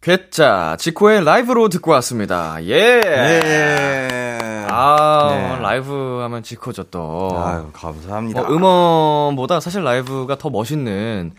[0.00, 2.56] 괴짜, 지코의 라이브로 듣고 왔습니다.
[2.64, 3.00] 예!
[3.00, 4.66] 네.
[4.68, 5.62] 아, 네.
[5.62, 7.40] 라이브 하면 지코죠 또.
[7.40, 8.40] 아유, 감사합니다.
[8.40, 11.34] 어, 음원보다 사실 라이브가 더 멋있는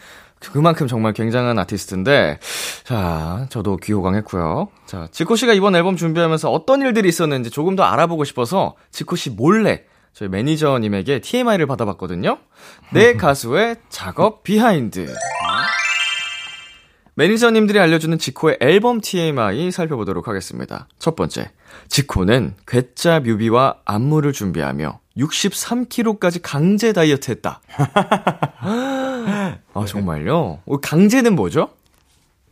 [0.51, 2.39] 그만큼 정말 굉장한 아티스트인데
[2.83, 4.67] 자 저도 귀호강했고요.
[4.85, 9.29] 자 지코 씨가 이번 앨범 준비하면서 어떤 일들이 있었는지 조금 더 알아보고 싶어서 지코 씨
[9.29, 12.37] 몰래 저희 매니저님에게 TMI를 받아봤거든요.
[12.91, 15.13] 내 가수의 작업 behind.
[17.15, 20.87] 매니저님들이 알려주는 지코의 앨범 TMI 살펴보도록 하겠습니다.
[20.97, 21.51] 첫 번째.
[21.87, 27.61] 지코는 괴짜 뮤비와 안무를 준비하며 63kg까지 강제 다이어트 했다.
[29.73, 30.59] 아, 정말요?
[30.65, 31.69] 어, 강제는 뭐죠?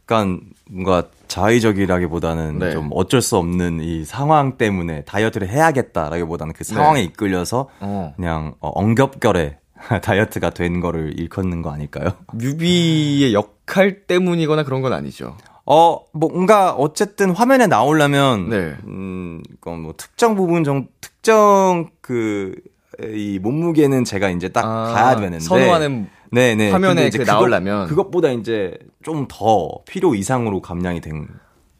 [0.03, 2.71] 약간 뭔가 자의적이라기보다는 네.
[2.71, 8.13] 좀 어쩔 수 없는 이 상황 때문에 다이어트를 해야겠다라기보다는 그 상황에 이끌려서 어.
[8.17, 9.57] 그냥 어, 엉겹결에
[10.03, 12.11] 다이어트가 된 거를 일컫는 거 아닐까요?
[12.33, 15.37] 뮤비의 역할 때문이거나 그런 건 아니죠.
[15.65, 18.75] 어, 뭔가 어쨌든 화면에 나오려면 네.
[18.85, 22.53] 음, 그건 뭐 특정 부분 정 특정 그
[22.99, 27.33] 이 몸무게는 제가 이제 딱 아, 가야 되는데 선호하는 네네 화면에 근데 이제 그 그것-
[27.33, 27.87] 나오려면.
[27.87, 31.27] 그것 보다 이제 좀 더 필요 이상으로 감량이 된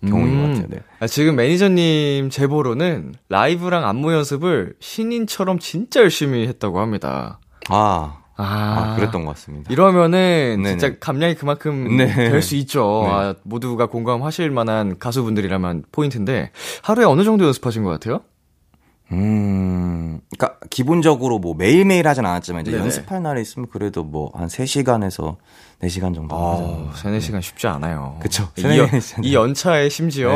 [0.08, 0.66] 경우인 것 같아요.
[0.70, 0.80] 네.
[1.00, 7.40] 아, 지금 매니저님 제보로는 라이브랑 안무 연습을 신인처럼 진짜 열심히 했다고 합니다.
[7.70, 9.72] 아, 아, 아, 그랬던 것 같습니다.
[9.72, 10.70] 이러면은 네네.
[10.78, 12.08] 진짜 감량이 그만큼 네.
[12.12, 13.04] 될수 있죠.
[13.06, 13.12] 네.
[13.12, 16.50] 아, 모두가 공감하실 만한 가수분들이라면 포인트인데
[16.82, 18.22] 하루에 어느 정도 연습하신 것 같아요?
[19.12, 22.84] 음, 그러니까 기본적으로 뭐 매일매일 하진 않았지만 이제 네네.
[22.84, 25.36] 연습할 날이 있으면 그래도 뭐 한 3시간에서
[25.82, 26.36] 4시간 정도.
[26.36, 28.18] 아, 세네 시간 쉽지 않아요.
[28.22, 28.48] 그쵸.
[28.58, 28.88] 이, 세네 연-.
[29.24, 30.32] 이 연차에 심지어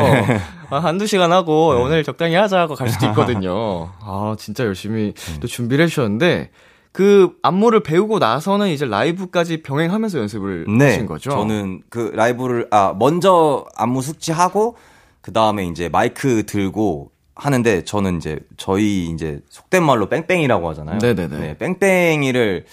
[0.70, 3.90] 아, 한두 시간 하고 오늘 적당히 하자 하고 갈 수도 있거든요.
[4.00, 6.50] 아, 진짜 열심히 또 준비를 해주셨는데
[6.92, 11.30] 그 안무를 배우고 나서는 이제 라이브까지 병행하면서 연습을 하신 거죠?
[11.30, 11.36] 네.
[11.36, 14.76] 저는 그 라이브를 아 먼저 안무 숙지하고
[15.20, 20.98] 그 다음에 이제 마이크 들고 하는데 저는 이제 저희 이제 속된 말로 뺑뺑이라고 하잖아요.
[20.98, 21.38] 네네네.
[21.38, 22.64] 네, 뺑뺑이를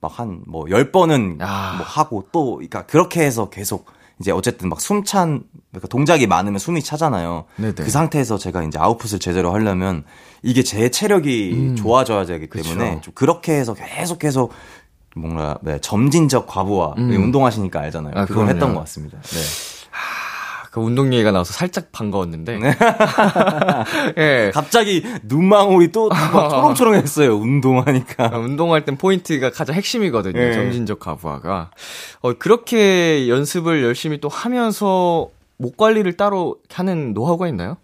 [0.00, 1.74] 막 한 뭐 열 번은 아.
[1.78, 3.86] 뭐 하고 또 그러니까 그렇게 해서 계속
[4.20, 7.44] 이제 어쨌든 막 숨찬 그러니까 동작이 많으면 숨이 차잖아요.
[7.56, 7.74] 네네.
[7.74, 10.04] 그 상태에서 제가 이제 아웃풋을 제대로 하려면
[10.42, 12.94] 이게 제 체력이 좋아져야 되기 때문에 음.
[12.96, 13.00] 그쵸.
[13.06, 14.48] 좀 그렇게 해서 계속해서
[15.16, 18.12] 뭔가 네, 점진적 과부하 운동하시니까 알잖아요.
[18.14, 18.18] 음.
[18.18, 18.50] 아, 그걸 그럼요.
[18.50, 19.18] 했던 것 같습니다.
[19.20, 19.38] 네.
[20.72, 22.58] 그 운동 얘기가 나와서 살짝 반가웠는데.
[24.16, 24.50] 예.
[24.54, 27.36] 갑자기 눈망울이 또막 초롱초롱했어요.
[27.36, 28.30] 운동하니까.
[28.32, 30.32] 아, 운동할 땐 포인트가 가장 핵심이거든요.
[30.32, 30.54] 네.
[30.54, 31.72] 점진적 가부화가.
[32.22, 37.76] 어, 그렇게 연습을 열심히 또 하면서 목 관리를 따로 하는 노하우가 있나요?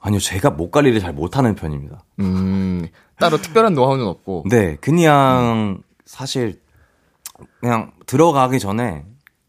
[0.00, 2.02] 아니요, 제가 목 관리를 잘 못하는 편입니다.
[2.18, 2.88] 음,
[3.20, 4.46] 따로 특별한 노하우는 없고.
[4.50, 6.58] 네, 그냥 사실
[7.60, 9.04] 그냥 들어가기 전에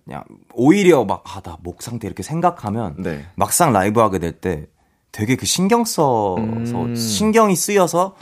[0.08, 3.26] 그냥 오히려 막 아 나 목 상태 이렇게 생각하면 네.
[3.36, 4.68] 막상 라이브 하게 될 때
[5.12, 6.96] 되게 그 신경 써서 음.
[6.96, 8.16] 신경이 쓰여서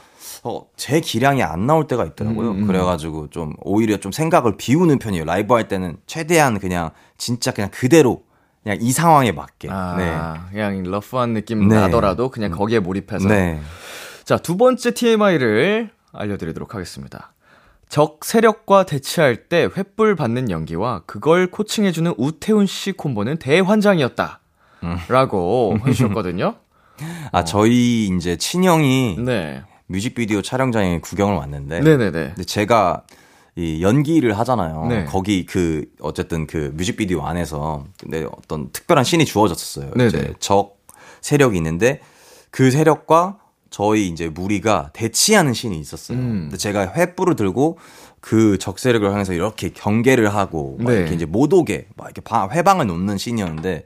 [0.43, 2.51] 어, 제 기량이 안 나올 때가 있더라고요.
[2.51, 2.67] 음, 음.
[2.67, 5.25] 그래가지고 좀 오히려 좀 생각을 비우는 편이에요.
[5.25, 8.23] 라이브 할 때는 최대한 그냥 진짜 그냥 그대로
[8.63, 9.67] 그냥 이 상황에 맞게.
[9.71, 11.75] 아, 그냥 러프한 느낌 네.
[11.75, 13.27] 나더라도 그냥 거기에 몰입해서.
[13.27, 13.59] 네.
[14.23, 17.33] 자, 두 번째 TMI를 알려드리도록 하겠습니다.
[17.89, 24.39] 적 세력과 대치할 때 횃불 받는 연기와 그걸 코칭해주는 우태훈 씨 콤보는 대환장이었다.
[24.83, 24.97] 음.
[25.07, 26.55] 라고 해주셨거든요.
[27.31, 29.63] 아 저희 이제 친형이 네.
[29.87, 32.11] 뮤직비디오 촬영장에 구경을 왔는데 네네네.
[32.11, 33.03] 근데 제가
[33.55, 34.85] 이 연기를 하잖아요.
[34.87, 35.05] 네.
[35.05, 39.91] 거기 그 어쨌든 그 뮤직비디오 안에서 근데 어떤 특별한 씬이 주어졌었어요.
[39.91, 40.07] 네네.
[40.07, 40.77] 이제 적
[41.21, 42.01] 세력이 있는데
[42.51, 43.37] 그 세력과
[43.69, 46.17] 저희 이제 무리가 대치하는 씬이 있었어요.
[46.17, 46.39] 음.
[46.43, 47.77] 근데 제가 횃불을 들고
[48.21, 50.99] 그 적 세력을 향해서 이렇게 경계를 하고 막 네.
[50.99, 53.83] 이렇게 이제 못 오게 막 이렇게 방- 회방을 놓는 씬이었는데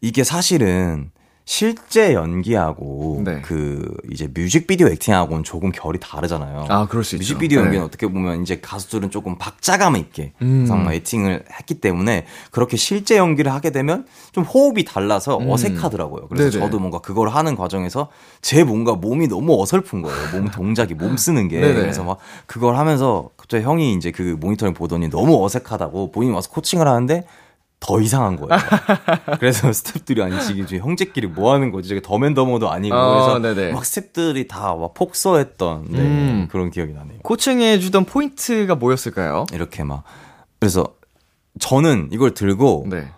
[0.00, 1.10] 이게 사실은
[1.48, 3.40] 실제 연기하고 네.
[3.40, 6.66] 그 이제 뮤직비디오 액팅하고는 조금 결이 다르잖아요.
[6.68, 7.22] 아, 그럴 수 있죠.
[7.22, 7.66] 뮤직비디오 네.
[7.66, 10.66] 연기는 어떻게 보면 이제 가수들은 조금 박자감 있게 음.
[10.90, 15.48] 에팅을 했기 때문에 그렇게 실제 연기를 하게 되면 좀 호흡이 달라서 음.
[15.48, 16.26] 어색하더라고요.
[16.26, 16.64] 그래서 네네.
[16.64, 18.08] 저도 뭔가 그걸 하는 과정에서
[18.42, 20.18] 제 뭔가 몸이 너무 어설픈 거예요.
[20.32, 21.74] 몸 동작이 몸 쓰는 게 네네.
[21.74, 26.88] 그래서 막 그걸 하면서 갑자기 형이 이제 그 모니터링 보더니 너무 어색하다고 본인이 와서 코칭을
[26.88, 27.24] 하는데
[27.78, 28.48] 더 이상한 거예요.
[29.38, 31.88] 그래서 스탭들이 아니 지금 지금 형제끼리 뭐 하는 거지?
[31.88, 33.72] 저게 덤 앤 더머도 아니고 어, 그래서 네네.
[33.72, 36.48] 막 스탭들이 다 막 폭소했던 네, 음.
[36.50, 37.18] 그런 기억이 나네요.
[37.22, 39.46] 코칭해 주던 포인트가 뭐였을까요?
[39.52, 40.02] 이렇게 막
[40.58, 40.86] 그래서
[41.60, 43.08] 저는 이걸 들고 네.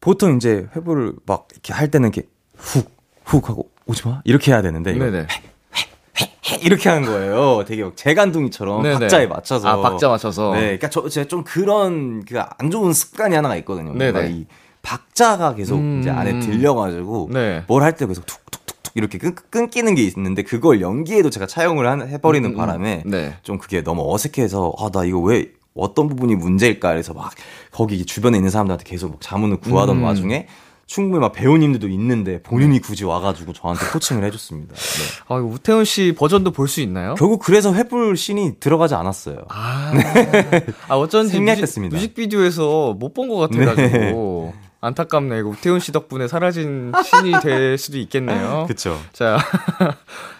[0.00, 4.62] 보통 이제 회부를 막 이렇게 할 때는 이렇게 훅 훅 하고 오지 마 이렇게 해야
[4.62, 5.04] 되는데 이거.
[6.62, 7.64] 이렇게 하는 거예요.
[7.66, 8.98] 되게 막 재간둥이처럼 네네.
[9.00, 9.68] 박자에 맞춰서.
[9.68, 10.52] 아, 박자 맞춰서.
[10.54, 13.92] 네, 그러니까 저 제가 좀 그런 그 안 좋은 습관이 하나가 있거든요.
[13.94, 14.30] 네네.
[14.30, 14.46] 이
[14.82, 15.98] 박자가 계속 음.
[16.00, 17.64] 이제 안에 들려가지고 네.
[17.66, 22.48] 뭘할 때 계속 툭툭툭툭 이렇게 끊, 끊기는 게 있는데 그걸 연기에도 제가 차용을 한- 해버리는
[22.50, 23.34] 음, 바람에 네.
[23.42, 27.32] 좀 그게 너무 어색해서 아 나 이거 왜 어떤 부분이 문제일까 그래서 막
[27.72, 30.04] 거기 주변에 있는 사람들한테 계속 막 자문을 구하던 음.
[30.04, 30.46] 와중에
[30.86, 34.74] 충분히 막 배우님들도 있는데 본인이 굳이 와가지고 저한테 코칭을 해줬습니다.
[34.74, 35.02] 네.
[35.28, 37.14] 아, 우태훈 씨 버전도 볼 수 있나요?
[37.16, 39.38] 결국 그래서 횃불 씬이 들어가지 않았어요.
[39.48, 39.92] 아,
[40.88, 41.40] 아 어쩐지.
[41.40, 44.54] 뮤직, 뮤직비디오에서 못 본 것 같아가지고.
[44.80, 45.40] 안타깝네.
[45.40, 48.66] 이거 태훈 씨 덕분에 사라진 신이 될 수도 있겠네요.
[48.68, 48.96] 그쵸.
[49.12, 49.38] 자,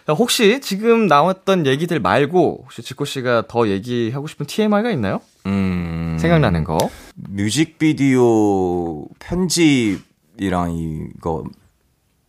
[0.09, 5.21] 혹시 지금 나왔던 얘기들 말고 혹시 지코 씨가 더 얘기하고 싶은 TMI가 있나요?
[5.47, 6.17] 음.
[6.21, 6.79] 생각나는 거.
[7.17, 10.01] 뮤직비디오 편집
[10.39, 11.45] 이랑 이거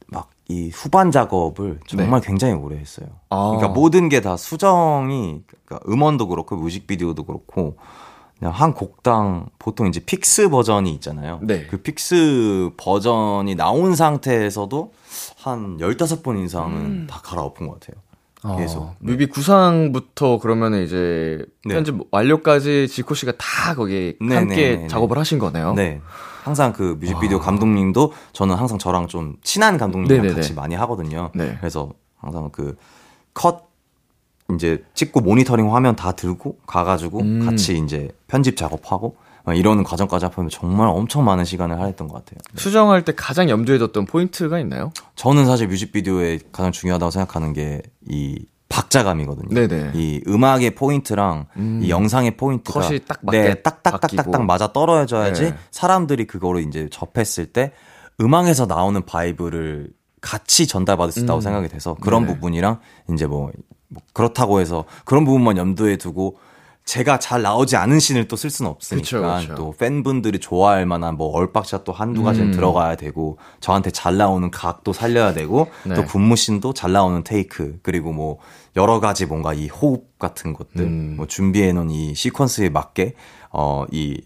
[0.08, 3.08] 막 이 후반 작업을 정말 굉장히 오래 했어요.
[3.10, 3.16] 네.
[3.30, 3.48] 아.
[3.58, 7.78] 그러니까 모든 게 다 수정이 그러니까 음원도 그렇고 뮤직비디오도 그렇고
[8.40, 11.40] 그냥 한 곡당 보통 이제 fix 버전이 있잖아요.
[11.44, 11.68] 네.
[11.68, 14.94] 그 fix 버전이 나온 상태에서도
[15.38, 17.08] 한 15번 이상은 음.
[17.10, 18.58] 다 갈아엎은 것 같아요.
[18.58, 18.84] 계속.
[18.84, 21.76] 어, 뮤비 구상부터 그러면은 이제 네.
[21.76, 24.88] 편집 완료까지 지코 씨가 다 거기에 네, 함께 네, 네, 네.
[24.88, 25.74] 작업을 하신 거네요.
[25.74, 26.02] 네.
[26.48, 30.36] 항상 그 뮤직비디오 감독님도 저는 항상 저랑 좀 친한 감독님이랑 네네네.
[30.42, 31.30] 같이 많이 하거든요.
[31.36, 31.56] 네.
[31.60, 32.76] 그래서 항상 그
[33.34, 33.68] 컷
[34.56, 37.46] 이제 찍고 모니터링 화면 다 들고 가가지고 음.
[37.46, 42.40] 같이 이제 편집 작업하고 막 이러는 과정까지 합하면 정말 엄청 많은 시간을 할애했던 것 같아요.
[42.56, 44.92] 수정할 때 가장 염두에 뒀던 포인트가 있나요?
[45.16, 49.50] 저는 사실 뮤직비디오에 가장 중요하다고 생각하는 게 이 박자감이거든요.
[49.50, 49.92] 네네.
[49.96, 51.80] 이 음악의 포인트랑 음.
[51.82, 54.46] 이 영상의 포인트가 컷이 딱 맞게 네, 딱딱딱딱딱.
[54.46, 55.56] 맞아 떨어져야지 네.
[55.72, 57.72] 사람들이 그거를 이제 접했을 때
[58.20, 59.90] 음악에서 나오는 vibe를
[60.22, 61.42] 같이 전달받을 수 있다고 음.
[61.42, 62.34] 생각이 돼서 그런 네네.
[62.34, 62.80] 부분이랑
[63.14, 63.52] 이제 뭐,
[63.88, 66.38] 뭐 그렇다고 해서 그런 부분만 염두에 두고
[66.88, 69.56] 제가 잘 나오지 않은 씬을 또 쓸 수는 없으니까 그쵸, 그쵸.
[69.56, 72.52] 또 팬분들이 좋아할 만한 뭐 얼빡샷 또 한두 가지는 음.
[72.54, 75.96] 들어가야 되고 저한테 잘 나오는 각도 살려야 되고 네.
[75.96, 78.38] 또 군무씬도 잘 나오는 테이크 그리고 뭐
[78.78, 81.14] 여러 가지 뭔가 이 호흡 같은 것들 음.
[81.18, 83.16] 뭐 준비해 놓은 이 시퀀스에 맞게
[83.50, 84.22] 어이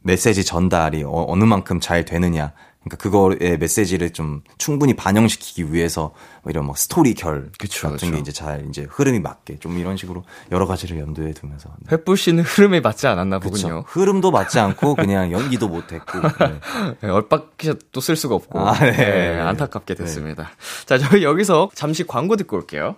[0.00, 2.52] 메시지 전달이 어, 어느 만큼 잘 되느냐
[2.84, 8.12] 그러니까 그거의 메시지를 좀 충분히 반영시키기 위해서 뭐 이런 막 스토리 결 그쵸, 같은 그쵸.
[8.12, 11.96] 게 이제 잘 이제 흐름이 맞게 좀 이런 식으로 여러 가지를 염두에 두면서 네.
[11.96, 13.50] 횃불 씨는 흐름에 맞지 않았나 그쵸.
[13.50, 13.84] 보군요.
[13.86, 16.60] 흐름도 맞지 않고 그냥 연기도 못했고 네.
[17.00, 18.92] 네, 얼빡샷도 쓸 수가 없고 아, 네.
[18.92, 20.50] 네, 안타깝게 됐습니다.
[20.84, 22.96] 자, 저희 여기서 잠시 광고 듣고 올게요.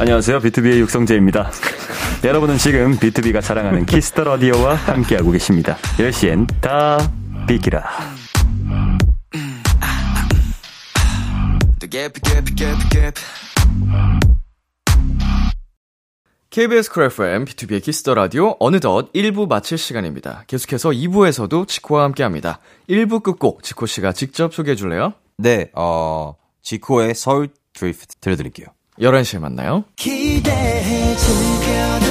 [0.00, 0.38] 안녕하세요.
[0.38, 1.50] 비투비의 육성재입니다.
[2.22, 5.76] 여러분은 지금 비투비가 자랑하는 키스 더 라디오와 함께하고 계십니다.
[5.96, 6.98] 10시엔 다
[7.48, 7.84] 비키라.
[16.50, 20.44] KBS 쿨 FM, 비투비의 키스 더 라디오 어느덧 1부 마칠 시간입니다.
[20.46, 22.60] 계속해서 2부에서도 지코와 함께 합니다.
[22.88, 25.14] 1부 끝곡 지코 씨가 직접 소개해 줄래요?
[25.38, 28.77] 네, 어 지코의 서울 드리프트 들려드릴게요.
[29.00, 29.84] 11시에 만나요.
[29.96, 32.07] 기대해 즐겨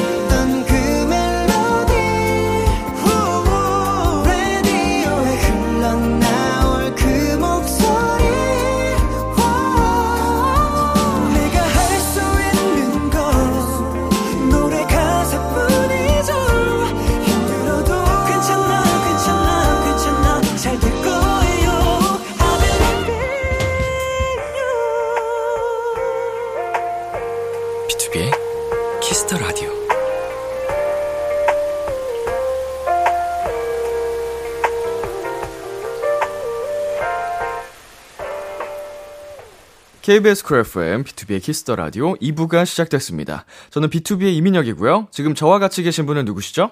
[40.07, 43.43] KBS 쿨 FM, 비투비의 키스 더 라디오 2부가 시작됐습니다.
[43.71, 45.09] 저는 비투비의 이민혁이고요.
[45.11, 46.71] 지금 저와 같이 계신 분은 누구시죠?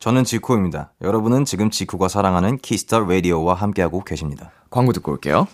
[0.00, 0.92] 저는 지코입니다.
[1.00, 4.50] 여러분은 지금 지코가 사랑하는 키스 더 라디오와 함께하고 계십니다.
[4.68, 5.48] 광고 듣고 올게요.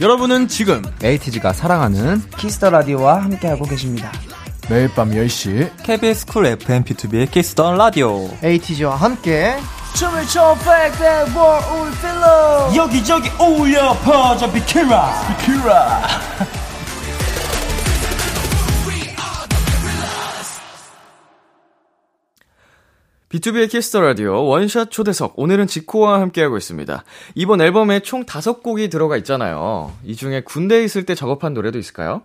[0.00, 4.10] 여러분은 지금 에이티즈가 사랑하는 키스 더 라디오와 함께하고 계십니다.
[4.68, 8.28] 매일 밤 10시 KBS 쿨 FM 비투비의 키스 더 라디오.
[8.42, 9.54] 에이티즈와 함께
[9.94, 10.56] 춤을 춰
[11.36, 16.02] war all fellow 여기저기 어울려 퍼져 비키라 비키라
[23.30, 27.04] 비투비의 키스 더 라디오 원샷 초대석 오늘은 지코와 함께하고 있습니다.
[27.36, 29.92] 이번 앨범에 총 5곡이 들어가 있잖아요.
[30.02, 32.22] 이 중에 군대에 있을 때 작업한 노래도 있을까요?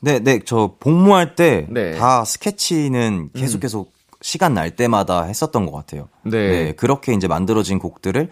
[0.00, 1.96] 네, 네, 저 복무할 때 네.
[1.96, 6.08] 다 스케치는 계속 계속 시간 날 때마다 했었던 것 같아요.
[6.24, 6.72] 네.
[6.72, 8.28] 그렇게 이제 만들어진 곡들을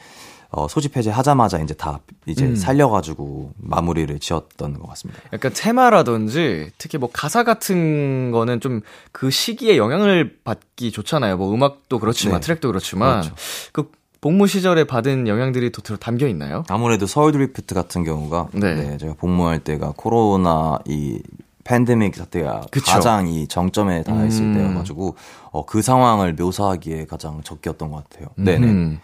[0.50, 2.56] 어, 소집 해제하자마자 이제 다 이제 음.
[2.56, 5.20] 살려가지고 마무리를 지었던 것 같습니다.
[5.32, 8.80] 약간 테마라든지 특히 뭐 가사 같은 거는 좀
[9.12, 11.36] 그 시기에 영향을 받기 좋잖아요.
[11.36, 12.44] 뭐 음악도 그렇지만 네.
[12.44, 13.34] 트랙도 그렇지만 그렇죠.
[13.72, 16.64] 그 복무 시절에 받은 영향들이 더 들어 담겨 있나요?
[16.68, 18.74] 아무래도 서울 드리프트 같은 경우가 네.
[18.74, 18.96] 네.
[18.98, 21.20] 제가 복무할 때가 코로나 이
[21.66, 22.92] 팬데믹 사태가 그쵸.
[22.92, 24.54] 가장 이 정점에 달했을 음.
[24.54, 25.16] 때여가지고
[25.50, 28.28] 어, 그 상황을 묘사하기에 가장 적기였던 것 같아요.
[28.36, 28.66] 네네.
[28.66, 29.00] 음.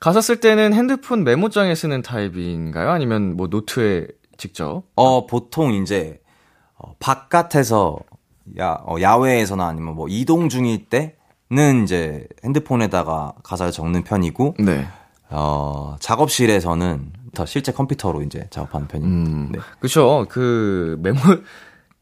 [0.00, 2.90] 가사 쓸 때는 핸드폰 메모장에 쓰는 타입인가요?
[2.90, 4.08] 아니면 뭐 노트에
[4.38, 4.82] 직접?
[4.96, 6.20] 어, 보통 이제,
[6.78, 7.98] 어, 바깥에서,
[8.58, 14.86] 야, 어, 야외에서나 아니면 뭐 이동 중일 때는 이제 핸드폰에다가 가사를 적는 편이고, 네.
[15.28, 19.30] 어, 작업실에서는 더 실제 컴퓨터로 이제 작업하는 편입니다.
[19.30, 19.58] 음, 네.
[19.78, 20.24] 그쵸.
[20.30, 21.18] 그, 메모,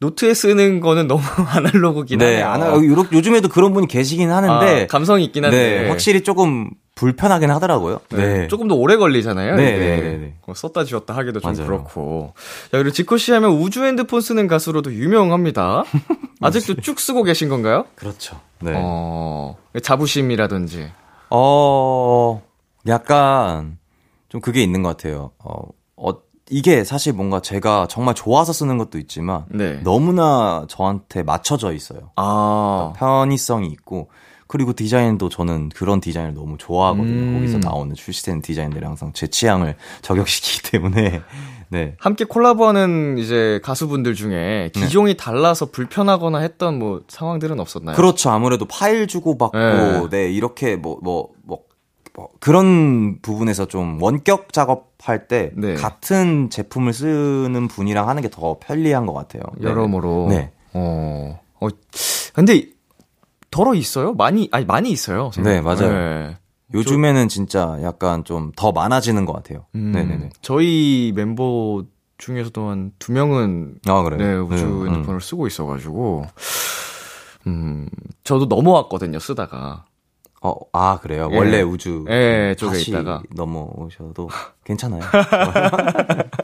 [0.01, 2.68] 노트에 쓰는 거는 너무 아날로그긴 네, 하네요.
[2.68, 5.82] 아나, 요, 요즘에도 그런 분이 계시긴 하는데, 아, 감성이 있긴 한데.
[5.82, 8.01] 네, 확실히 조금 불편하긴 하더라고요.
[8.11, 8.49] 네.
[8.49, 9.57] 조금 더 오래 걸리잖아요.
[9.57, 9.78] 네.
[9.78, 10.34] 네, 네, 네.
[10.46, 11.66] 뭐 썼다 지웠다 하기도 좀 맞아요.
[11.66, 12.32] 그렇고.
[12.70, 15.84] 자, 그리고 지코 씨 하면 우주 핸드폰 쓰는 가수로도 유명합니다.
[16.40, 17.84] 아직도 쭉 쓰고 계신 건가요?
[17.94, 18.40] 그렇죠.
[18.61, 18.72] 네.
[18.74, 20.90] 어, 자부심이라든지.
[21.30, 22.42] 어,
[22.86, 23.78] 약간,
[24.28, 25.30] 좀 그게 있는 것 같아요.
[25.38, 25.62] 어,
[25.96, 26.12] 어,
[26.51, 29.80] 이게 사실 뭔가 제가 정말 좋아서 쓰는 것도 있지만, 네.
[29.82, 32.11] 너무나 저한테 맞춰져 있어요.
[32.16, 32.92] 아.
[32.96, 34.09] 편의성이 있고,
[34.46, 37.07] 그리고 디자인도 저는 그런 디자인을 너무 좋아하거든요.
[37.07, 37.34] 음.
[37.34, 41.20] 거기서 나오는 출시되는 디자인들이 항상 제 취향을 저격시키기 때문에,
[41.68, 41.94] 네.
[41.99, 47.94] 함께 콜라보하는 이제 가수분들 중에 기종이 달라서 불편하거나 했던 뭐 상황들은 없었나요?
[47.94, 48.30] 그렇죠.
[48.30, 50.09] 아무래도 파일 주고받고, 네.
[50.11, 51.68] 네, 이렇게 뭐, 뭐, 뭐,
[52.19, 55.75] 뭐 그런 부분에서 좀 원격 작업할 때 네.
[55.75, 59.43] 같은 제품을 쓰는 분이랑 하는 게 더 편리한 것 같아요.
[59.57, 59.69] 네.
[59.69, 60.27] 여러모로.
[60.31, 60.51] 네.
[60.75, 61.39] 어.
[61.61, 61.69] 어.
[62.35, 62.64] 근데
[63.53, 64.14] 덜어 있어요?
[64.14, 65.31] 많이 아니 많이 있어요.
[65.43, 65.93] 네, 맞아요.
[65.93, 66.37] 네.
[66.75, 69.64] 요즘에는 진짜 약간 좀 더 많아지는 것 같아요.
[69.77, 70.31] 음, 네네네.
[70.43, 71.85] 저희 멤버
[72.19, 74.19] 중에서도 한 두 명은 아, 그래요?
[74.19, 74.89] 네, 우주 음, 음.
[74.95, 76.27] 핸드폰을 쓰고 있어가지고,
[77.47, 77.89] 음,
[78.25, 79.85] 저도 넘어왔거든요, 쓰다가.
[80.41, 81.28] 어, 아, 그래요?
[81.32, 81.36] 예.
[81.36, 82.05] 원래 우주.
[82.09, 83.22] 예, 쪽에 다시 있다가.
[83.34, 84.28] 넘어오셔도
[84.64, 85.01] 괜찮아요.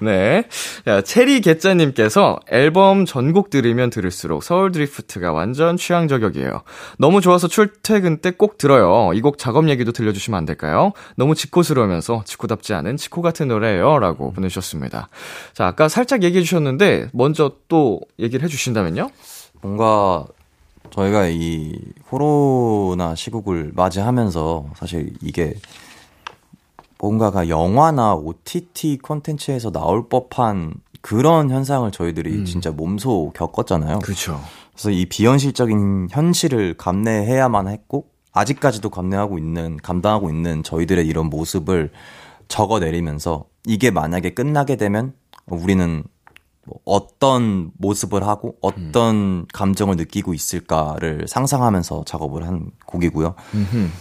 [0.00, 0.44] 네.
[0.84, 6.62] 자, 체리 개짜님께서 앨범 전곡 들으면 들을수록 서울 드리프트가 완전 취향 저격이에요.
[6.98, 9.12] 너무 좋아서 출퇴근 때 꼭 들어요.
[9.14, 10.92] 이 곡 작업 얘기도 들려주시면 안 될까요?
[11.16, 13.98] 너무 지코스러우면서 지코답지 않은 지코 같은 노래예요.
[13.98, 15.08] 라고 보내주셨습니다.
[15.52, 19.10] 자, 아까 살짝 얘기해 주셨는데, 먼저 또 얘기를 해 주신다면요?
[19.62, 20.24] 뭔가
[20.90, 21.78] 저희가 이
[22.08, 25.54] 코로나 시국을 맞이하면서 사실 이게
[26.98, 34.00] 뭔가가 영화나 OTT 콘텐츠에서 나올 법한 그런 현상을 저희들이 진짜 몸소 겪었잖아요.
[34.00, 34.40] 그렇죠.
[34.72, 41.90] 그래서 이 비현실적인 현실을 감내해야만 했고 아직까지도 감내하고 있는 감당하고 있는 저희들의 이런 모습을
[42.48, 45.14] 적어내리면서 이게 만약에 끝나게 되면
[45.46, 46.04] 우리는
[46.66, 53.34] 뭐 어떤 모습을 하고 어떤 감정을 느끼고 있을까를 상상하면서 작업을 한 곡이고요.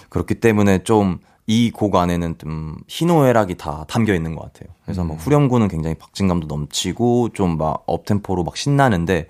[0.09, 4.74] 그렇기 때문에 좀 이 곡 안에는 좀 희노애락이 다 담겨 있는 것 같아요.
[4.84, 9.28] 그래서 막 후렴구는 굉장히 박진감도 넘치고 좀 막 업템포로 막 신나는데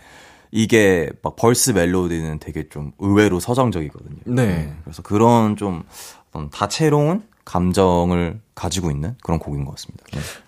[0.50, 4.22] 이게 막 벌스 멜로디는 되게 좀 의외로 서정적이거든요.
[4.28, 4.74] 네.
[4.86, 5.84] 그래서 그런 좀
[6.30, 10.04] 어떤 다채로운 감정을 가지고 있는 그런 곡인 것 같습니다.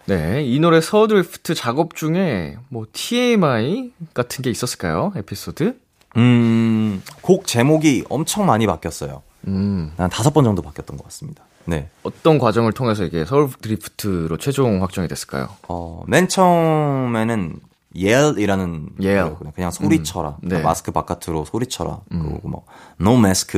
[0.06, 0.16] 네.
[0.16, 0.43] 네.
[0.45, 5.14] 이 노래 서울 드리프트 작업 중에 뭐 TMI 같은 게 있었을까요?
[5.16, 5.78] 에피소드?
[6.18, 9.22] 음, 곡 제목이 엄청 많이 바뀌었어요.
[9.48, 9.93] 음.
[9.98, 11.43] 한 다섯 번 정도 바뀌었던 것 같습니다.
[11.66, 11.89] 네.
[12.04, 15.50] 어떤 과정을 통해서 이게 서울 드리프트로 최종 확정이 됐을까요?
[15.68, 17.60] 어, 맨 처음에는
[17.95, 19.20] yell이라는 Yell.
[19.20, 19.52] 노래였거든요.
[19.54, 20.30] 그냥 소리쳐라.
[20.30, 20.64] 음, 그러니까 네.
[20.64, 22.02] 마스크 바깥으로 소리쳐라.
[22.10, 22.66] 그리고 뭐
[23.02, 23.58] no mask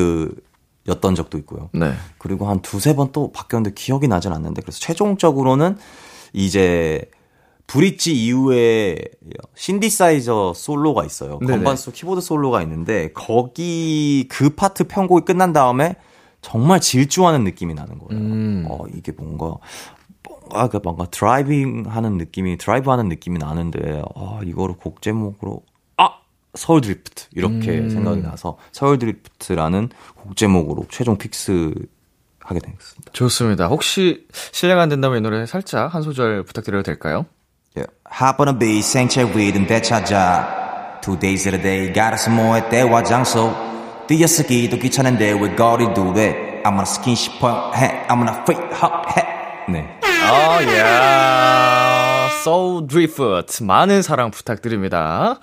[0.88, 1.69] 였던 적도 있고요.
[1.73, 1.93] 네.
[2.17, 5.77] 그리고 한 두세 번 또 바뀌었는데 기억이 나진 않는데 그래서 최종적으로는
[6.34, 7.09] 이제
[7.67, 8.97] 브릿지 이후에
[9.55, 11.38] 신디사이저 솔로가 있어요.
[11.39, 11.53] 네네.
[11.53, 15.95] 건반 솔 키보드 솔로가 있는데 거기 그 파트 편곡이 끝난 다음에
[16.41, 18.21] 정말 질주하는 느낌이 나는 거예요.
[18.23, 18.65] 음.
[18.69, 19.57] 어 이게 뭔가
[20.23, 25.68] 뭔가 그 뭔가 driving 하는 느낌이 드라이브 하는 느낌이 나는데 아 이거를 곡 제목으로 아
[26.56, 27.89] 서울 드리프트 이렇게 음.
[27.89, 31.74] 생각이 나서 서울 드리프트라는 곡 제목으로 최종 fix
[32.39, 33.12] 하게 됐습니다.
[33.14, 33.68] 좋습니다.
[33.68, 37.26] 혹시 실례가 안 된다면 이 노래 살짝 한 소절 부탁드려도 될까요?
[37.76, 37.93] Yeah.
[38.12, 41.93] Hop on a beat 생체 위든 되찾아 Two days in a day
[42.36, 43.54] 뭐해 때와 장소
[44.07, 50.00] 띄어쓰기도 귀찮은데 왜 거리 두래 아무나 스킨십퍼 해 아무나 free hug 해 네.
[50.04, 51.89] 아, 야.
[52.44, 55.40] 소울 드리프트 많은 사랑 부탁드립니다.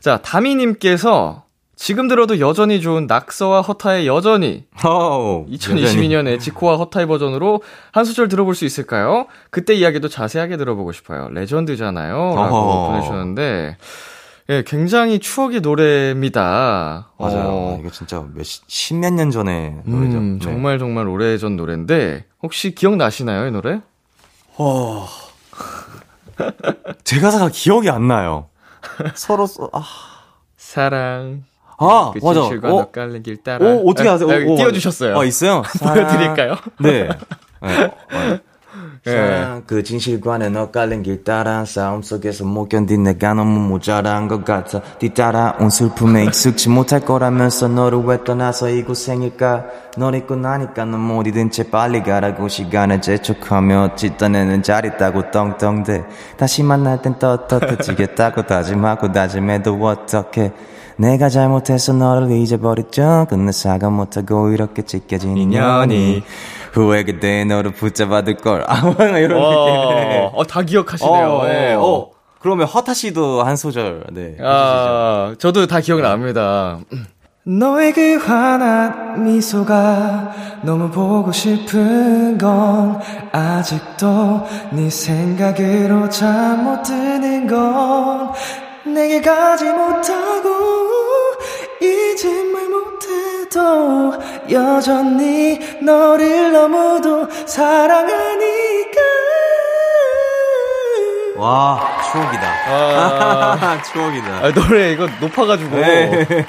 [0.00, 1.44] 자, 다미님께서
[1.76, 8.54] 지금 들어도 여전히 좋은 낙서와 허타의 여전히 오, 2022년에 지코와 허타의 버전으로 한 소절 들어볼
[8.54, 9.26] 수 있을까요?
[9.50, 11.28] 그때 이야기도 자세하게 들어보고 싶어요.
[11.30, 12.34] 레전드잖아요.
[12.36, 12.88] 라고 어허.
[12.88, 13.76] 보내주셨는데,
[14.50, 17.12] 예, 굉장히 추억의 노래입니다.
[17.18, 17.48] 맞아요.
[17.48, 20.18] 어, 이거 진짜 몇, 십몇 년 전에 노래죠.
[20.18, 20.44] 음, 네.
[20.44, 23.80] 정말 정말 오래전 노래인데, 혹시 기억나시나요, 이 노래?
[27.04, 28.48] 제 가사가 기억이 안 나요.
[29.14, 29.82] 서로, 써, 아,
[30.56, 31.44] 사랑.
[31.78, 32.42] 아, 그 맞아.
[32.42, 32.78] 어?
[32.80, 33.64] 낯가린 길 따라.
[33.64, 34.30] 오, 어떻게 아, 아세요?
[34.30, 35.18] 아, 오, 띄워주셨어요.
[35.18, 35.62] 아, 있어요?
[35.80, 36.56] 보여드릴까요?
[36.80, 37.08] 네.
[37.62, 37.84] 네.
[38.12, 38.38] 어,
[39.06, 39.62] 예.
[39.66, 44.80] 그 진실과는 엇갈린 길 따라 싸움 속에서 못 견딘 내가 너무 모자란 것 같아.
[44.98, 49.64] 뒤따라 온 슬픔에 익숙지 못할 거라면서 너를 왜 떠나서 이곳생일까?
[49.96, 56.04] 널 잊고 나니까 넌 못 잊은 채 빨리 가라고 시간을 재촉하며 찢어내는 잘 있다고 떵떵대.
[56.36, 60.52] 다시 만날 땐 떳떳해지겠다고 다짐하고 다짐해도 어떡해.
[60.96, 63.26] 내가 잘못해서 너를 잊어버렸죠.
[63.30, 66.22] 끝내 사과 못하고 이렇게 찢겨진 인연이
[66.72, 68.64] 후회 그때 너를 붙잡아둘 걸.
[68.66, 68.78] 아,
[69.18, 70.30] 이런 느낌.
[70.32, 71.28] 어, 다 기억하시네요.
[71.28, 71.74] 어, 네.
[71.74, 72.10] 어.
[72.40, 74.36] 그러면 허타 씨도 한 소절, 네.
[74.40, 76.78] 아, 저도 다 기억납니다.
[77.44, 80.30] 너의 그 환한 미소가
[80.62, 83.00] 너무 보고 싶은 건
[83.32, 88.32] 아직도 네 생각으로 잠 못 드는 건
[88.86, 90.48] 내게 가지 못하고
[91.82, 92.44] 잊지
[93.50, 94.12] 말 못해도
[94.50, 99.00] 여전히 너를 너무도 사랑하니까
[101.36, 101.80] 와,
[102.12, 102.42] 추억이다.
[102.68, 104.44] 아, 추억이다.
[104.44, 105.76] 아, 노래 이거 높아가지고.
[105.76, 106.26] 네.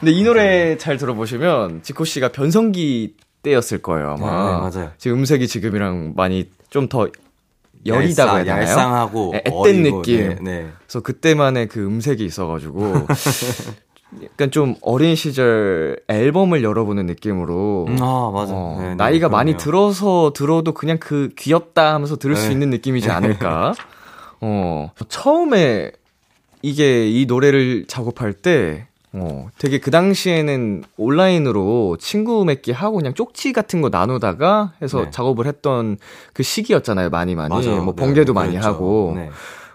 [0.00, 4.16] 근데 이 노래 잘 들어보시면 지코 씨가 변성기 때였을 거예요.
[4.18, 4.26] 아마.
[4.26, 4.90] 네, 맞아요.
[4.98, 7.08] 지금 음색이 지금이랑 많이 좀더
[7.86, 8.62] 여리다고 해야 되나요?
[8.62, 10.28] 얄쌍하고 네, 앳된 느낌.
[10.28, 10.68] 네, 네.
[10.86, 13.06] 그래서 그때만의 그 음색이 있어가지고
[14.24, 18.52] 약간 좀 어린 시절 앨범을 열어보는 느낌으로 음, 아, 맞아.
[18.54, 19.62] 어, 네, 네, 나이가 많이 그럼요.
[19.64, 22.52] 들어서 들어도 그냥 그 귀엽다 하면서 들을 수 네.
[22.52, 23.72] 있는 느낌이지 않을까.
[24.40, 25.92] 어, 처음에
[26.62, 33.52] 이게 이 노래를 작업할 때 어, 되게 그 당시에는 온라인으로 친구 맺기 하고 그냥 쪽지
[33.52, 35.10] 같은 거 나누다가 해서 네.
[35.10, 35.98] 작업을 했던
[36.32, 37.10] 그 시기였잖아요.
[37.10, 37.48] 많이 많이.
[37.54, 37.82] 맞아요.
[37.82, 38.68] 뭐 네, 번개도 많이 그랬죠.
[38.68, 39.12] 하고.
[39.16, 39.30] 네.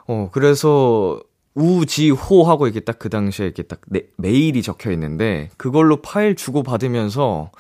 [0.08, 1.20] 어, 그래서
[1.56, 7.52] 우지호하고 이렇게 딱 그 당시에 이렇게 딱 네, 메일이 적혀 있는데 그걸로 파일 주고 받으면서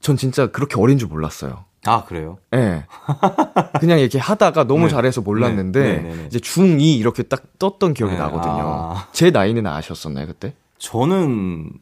[0.00, 1.64] 전 진짜 그렇게 어린 줄 몰랐어요.
[1.86, 2.38] 아, 그래요?
[2.54, 2.56] 예.
[2.56, 2.84] 네.
[3.80, 4.88] 그냥 이렇게 하다가 너무 네.
[4.90, 6.24] 잘해서 몰랐는데 네, 네, 네, 네.
[6.26, 8.62] 이제 중2 이렇게 딱 떴던 기억이 네, 나거든요.
[8.64, 9.08] 아.
[9.12, 10.54] 제 나이는 아셨었나요, 그때?
[10.78, 11.72] 저는,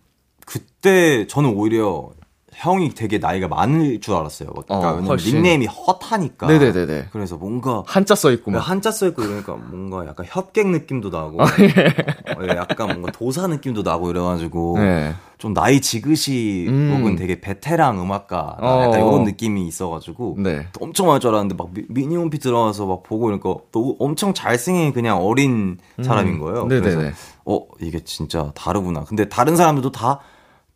[0.47, 2.11] 그때, 저는 오히려
[2.55, 4.51] 형이 되게 나이가 많을 줄 알았어요.
[4.51, 5.17] 그러니까 어, 왜냐면.
[5.17, 6.47] 닉네임이 헛하니까.
[6.47, 7.09] 네네네네.
[7.13, 8.59] 그래서 뭔가 한자 써 있고 막.
[8.61, 13.83] 한자 써 있고 이러니까 뭔가 약간 협객 느낌도 나고 아, 어, 약간 뭔가 도사 느낌도
[13.83, 15.15] 나고 이래가지고 네.
[15.39, 16.97] 좀 나이 지긋이 음.
[16.97, 18.83] 혹은 되게 베테랑 음악가 어.
[18.85, 20.67] 약간 이런 느낌이 있어가지고 네.
[20.73, 24.93] 또 엄청 많을 줄 알았는데 막 미- 미니홈피 들어가서 막 보고 이러니까 또 엄청 잘생긴
[24.93, 26.63] 그냥 어린 사람인 거예요.
[26.63, 26.69] 음.
[26.69, 26.95] 네네네.
[26.95, 29.05] 그래서 어 이게 진짜 다르구나.
[29.05, 30.21] 근데 다른 사람들도 다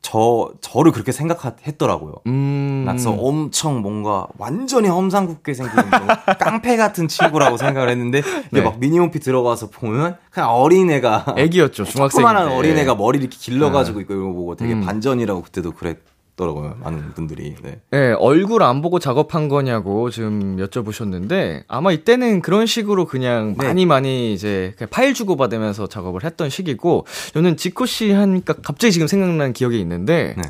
[0.00, 2.14] 저 저를 그렇게 생각했더라고요.
[2.28, 2.84] 음.
[2.86, 5.90] 그래서 엄청 뭔가 완전히 험상궂게 생긴 좀
[6.38, 8.60] 깡패 같은 친구라고 생각을 했는데 이게 네.
[8.62, 12.08] 막 미니홈피 들어가서 보면 그냥 어린애가 애기였죠, 중학생.
[12.08, 14.02] 조그만한 어린애가 머리 이렇게 길러가지고 네.
[14.02, 14.80] 있고 이런 거 보고 되게 음.
[14.84, 15.98] 반전이라고 그때도 그랬
[16.38, 17.80] 더라고요 많은 분들이 네.
[17.90, 23.66] 네, 얼굴 안 보고 작업한 거냐고 지금 여쭤보셨는데 아마 이때는 그런 식으로 그냥 네.
[23.66, 28.92] 많이 많이 이제 그냥 파일 주고 받으면서 작업을 했던 시기고 저는 지코 씨 하니까 갑자기
[28.92, 30.42] 지금 생각난 기억이 있는데 네.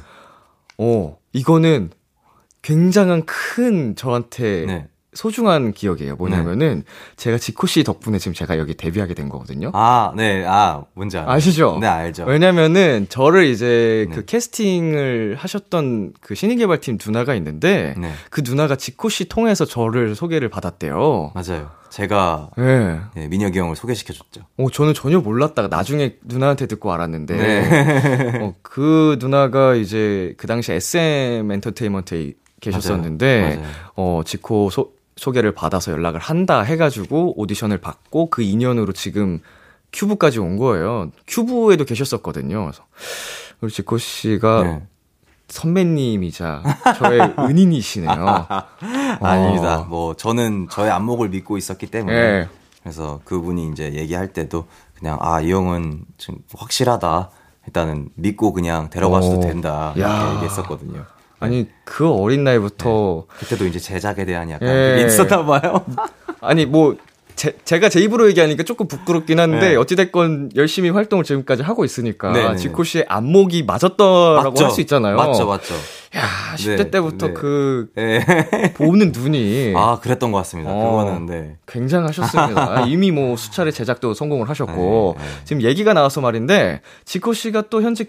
[0.78, 1.90] 어 이거는
[2.62, 4.88] 굉장한 큰 저한테 네.
[5.14, 6.16] 소중한 기억이에요.
[6.16, 6.84] 뭐냐면은
[7.16, 9.70] 제가 지코 씨 덕분에 지금 제가 여기 데뷔하게 된 거거든요.
[9.72, 11.30] 아, 네, 아, 뭔지 알아요.
[11.30, 11.78] 아시죠?
[11.80, 12.24] 네, 알죠.
[12.24, 14.14] 왜냐면은 저를 이제 네.
[14.14, 20.14] 그 캐스팅을 하셨던 그 신인 개발팀 누나가 있는데 네, 그 누나가 지코 씨 통해서 저를
[20.14, 21.32] 소개를 받았대요.
[21.34, 21.70] 맞아요.
[21.88, 23.00] 제가 예.
[23.14, 24.42] 네, 민혁이 형을 소개시켜 줬죠.
[24.58, 28.38] 어, 저는 전혀 몰랐다가 나중에 누나한테 듣고 알았는데, 네.
[28.42, 33.56] 어, 그 누나가 이제 그 당시 SM 엔터테인먼트에 계셨었는데, 맞아요.
[33.56, 33.72] 맞아요.
[33.96, 39.40] 어, 지코 소, 소개를 받아서 연락을 한다 해가지고 오디션을 받고 그 인연으로 지금
[39.92, 41.10] 큐브까지 온 거예요.
[41.26, 42.62] 큐브에도 계셨었거든요.
[42.62, 42.84] 그래서
[43.60, 44.82] 우리 지코 씨가 네.
[45.48, 46.62] 선배님이자
[46.98, 48.46] 저의 은인이시네요.
[49.20, 49.80] 아닙니다.
[49.80, 49.84] 어.
[49.84, 52.48] 뭐 저는 저의 안목을 믿고 있었기 때문에 예.
[52.82, 54.66] 그래서 그분이 이제 얘기할 때도
[54.98, 57.30] 그냥 아 이 형은 좀 확실하다.
[57.66, 59.40] 일단은 믿고 그냥 데려가셔도 오.
[59.40, 60.32] 된다 이렇게 야.
[60.34, 61.04] 얘기했었거든요.
[61.40, 65.04] 아니 그 어린 나이부터 그때도 이제 제작에 대한 약간 예.
[65.06, 65.84] 있었나 봐요.
[66.40, 66.96] 아니 뭐
[67.36, 69.76] 제, 제가 제 입으로 얘기하니까 조금 부끄럽긴 한데 네.
[69.76, 72.56] 어찌됐건 열심히 활동을 지금까지 하고 있으니까 네, 네, 네.
[72.56, 74.60] 지코 씨의 안목이 맞았더라고?
[74.60, 75.14] 할 수 있잖아요.
[75.16, 75.74] 맞죠, 맞죠.
[76.16, 76.22] 야
[76.56, 77.32] 10대 네, 때부터 네.
[77.34, 78.72] 그 예.
[78.74, 80.72] 보는 눈이 아 그랬던 것 같습니다.
[80.72, 80.90] 어.
[80.90, 81.56] 그거는 네.
[81.68, 82.86] 굉장하셨습니다.
[82.88, 85.30] 이미 뭐 수차례 제작도 성공을 하셨고 네, 네.
[85.44, 88.06] 지금 얘기가 나와서 말인데 지코 씨가 또 현재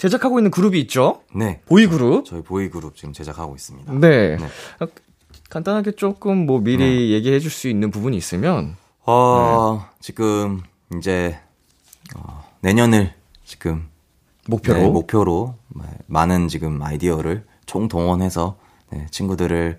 [0.00, 1.20] 제작하고 있는 그룹이 있죠?
[1.34, 1.60] 네.
[1.66, 2.24] 보이 그룹.
[2.24, 3.92] 저희 보이그룹 지금 제작하고 있습니다.
[3.92, 4.36] 네.
[4.36, 4.44] 네.
[4.80, 4.86] 어,
[5.50, 9.96] 간단하게 조금 뭐 미리 얘기해 줄 수 있는 부분이 있으면 어, 네.
[10.00, 10.62] 지금
[10.96, 11.38] 이제
[12.16, 13.12] 어, 내년을
[13.44, 13.88] 지금
[14.48, 15.54] 목표로 네, 목표로
[16.06, 18.56] 많은 지금 아이디어를 총동원해서
[18.90, 19.78] 네, 친구들을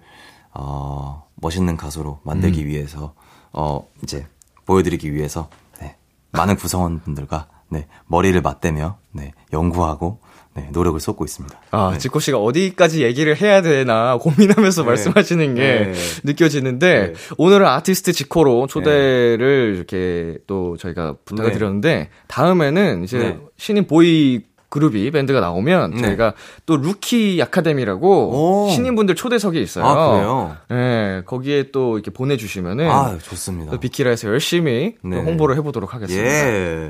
[0.54, 2.68] 어, 멋있는 가수로 만들기 음.
[2.68, 3.14] 위해서,
[3.54, 4.28] 어, 이제,
[4.66, 5.50] 보여드리기 위해서,
[5.80, 5.96] 네,
[6.32, 10.20] 많은 구성원분들과, 네, 머리를 맞대며, 네, 연구하고,
[10.54, 11.62] 네, 노력을 쏟고 있습니다.
[11.72, 11.98] 아, 네.
[11.98, 14.88] 지코 씨가 어디까지 얘기를 해야 되나 고민하면서 네.
[14.88, 15.94] 말씀하시는 게 네.
[16.26, 17.34] 느껴지는데 네.
[17.38, 21.58] 오늘은 아티스트 지코로 초대를 이렇게 또 저희가 부탁을 네.
[21.58, 23.40] 드렸는데 다음에는 이제 네.
[23.58, 24.42] 신인 보이
[24.72, 26.02] 그룹이 밴드가 나오면 네.
[26.02, 26.34] 저희가
[26.66, 28.70] 또 루키 아카데미라고 오.
[28.70, 29.86] 신인분들 초대석이 있어요.
[29.86, 30.58] 아, 그래요?
[30.70, 33.72] 네, 거기에 또 이렇게 보내주시면은 아, 좋습니다.
[33.72, 35.18] 또 비키라에서 열심히 또 네.
[35.18, 36.26] 홍보를 해보도록 하겠습니다.
[36.26, 36.90] 예.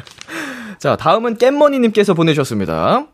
[0.80, 3.06] 자, 다음은 깻머니님께서 보내주셨습니다.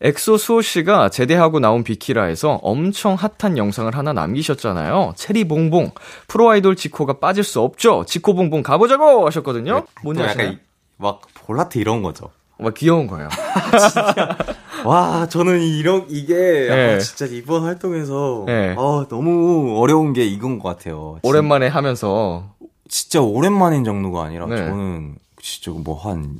[0.00, 5.14] 엑소 수호 씨가 제대하고 나온 비키라에서 엄청 핫한 영상을 하나 남기셨잖아요.
[5.16, 5.90] 체리봉봉.
[6.28, 8.04] 프로 아이돌 지코가 빠질 수 없죠.
[8.06, 9.84] 지코봉봉 가보자고 하셨거든요.
[10.04, 10.54] 뭔지 또 아시나요?
[10.96, 12.30] 막, 볼라트 이런 거죠.
[12.60, 13.28] 막 귀여운 거예요.
[14.84, 16.94] 와, 저는 이런, 이게, 네.
[16.94, 18.74] 아, 진짜 이번 활동에서, 네.
[18.78, 21.18] 아, 너무 어려운 게 이건 것 같아요.
[21.22, 22.54] 진- 오랜만에 하면서.
[22.88, 24.56] 진짜 오랜만인 정도가 아니라, 네.
[24.56, 26.36] 저는 진짜 뭐 한,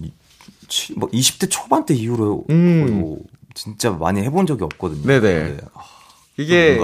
[0.96, 3.00] 뭐 20대 초반 때 이후로, 음.
[3.00, 3.18] 뭐
[3.54, 5.06] 진짜 많이 해본 적이 없거든요.
[5.06, 5.20] 네네.
[5.50, 5.56] 네.
[5.74, 5.80] 아,
[6.38, 6.80] 이게?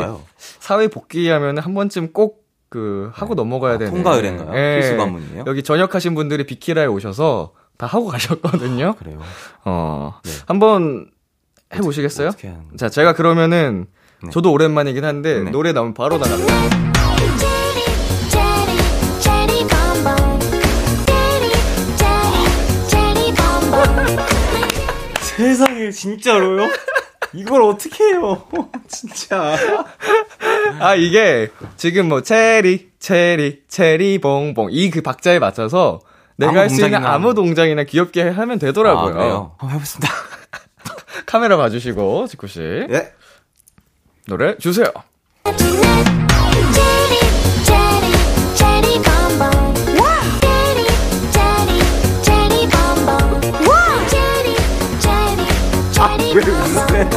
[0.60, 4.50] 사회 복귀하면 한 번쯤 꼭그 하고 넘어가야 아, 되는 통과의례인가요?
[4.56, 4.80] 예.
[4.80, 5.44] 필수 관문이에요?
[5.46, 8.94] 여기 전역하신 분들이 비키라에 오셔서 다 하고 가셨거든요.
[8.98, 9.20] 그래요.
[9.64, 10.18] 어.
[10.24, 10.30] 네.
[10.46, 11.10] 한번
[11.74, 12.28] 해 보시겠어요?
[12.28, 13.86] 어떻게 하는 자, 제가 그러면은
[14.22, 14.30] 네.
[14.30, 15.50] 저도 오랜만이긴 한데 네.
[15.50, 16.86] 노래 나오면 바로 나갑니다.
[25.20, 26.68] 세상에, 진짜로요?
[27.34, 28.42] 이걸 어떻게 해요?
[28.88, 29.56] 진짜.
[30.78, 36.00] 아, 이게 지금 뭐 체리, 체리, 체리 봉봉 이 그 박자에 맞춰서
[36.36, 39.10] 내가 할 수 있는 아무 동작이나 귀엽게 하면 되더라고요.
[39.10, 39.52] 아, 그래요?
[39.58, 40.12] 한번 해보겠습니다.
[41.26, 43.12] 카메라 봐주시고 지쿠 씨 예.
[44.26, 44.86] 노래 주세요.
[56.34, 57.10] 왜 웃으세요?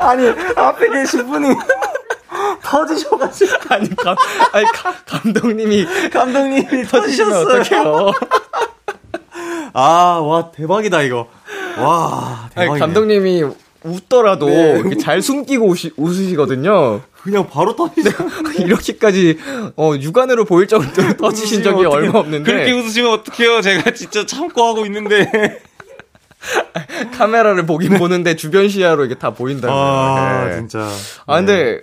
[0.00, 1.48] 아니, 앞에 계신 분이
[2.74, 3.52] 터지셔가지고.
[3.70, 4.16] 아니, 감,
[4.52, 7.60] 아니 가- 감독님이 감독님이 터지셨어요.
[7.60, 8.10] 어떡해요?
[9.72, 11.28] 아, 와, 대박이다, 이거.
[11.78, 12.78] 와, 대박이네.
[12.78, 13.44] 감독님이
[13.84, 14.96] 웃더라도 네.
[15.00, 17.02] 잘 숨기고 우시, 웃으시거든요.
[17.22, 18.10] 그냥 바로 터지셔.
[18.58, 19.38] 이렇게까지
[19.76, 23.60] 어 육안으로 보일 정도로 터지신 적이 얼마 없는데 그렇게 웃으시면 어떡해요?
[23.62, 25.30] 제가 진짜 참고 하고 있는데.
[27.16, 30.48] 카메라를 보긴 보는데 주변 시야로 이게 다 보인다는 아, 거예요.
[30.50, 30.56] 네.
[30.56, 30.86] 진짜.
[31.26, 31.80] 아 근데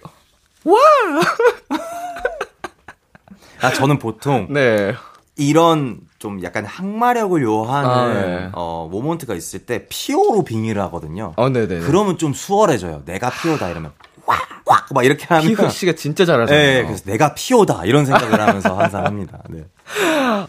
[3.61, 4.95] 아, 저는 보통 네.
[5.35, 8.49] 이런 좀 약간 항마력을 요하는 아, 네.
[8.53, 11.33] 어, 모먼트가 있을 때 피오로 빙의를 하거든요.
[11.35, 11.79] 어, 네네.
[11.81, 13.03] 그러면 좀 수월해져요.
[13.05, 13.91] 내가 피오다 이러면
[14.25, 16.63] 꽉꽉 막 이렇게 하면 피흐 씨가 진짜 잘하잖아요.
[16.63, 19.39] 네, 그래서 내가 피오다 이런 생각을 하면서 항상 합니다.
[19.49, 19.65] 네.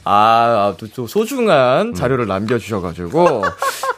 [0.04, 3.44] 아, 또, 또 소중한 자료를 남겨주셔가지고,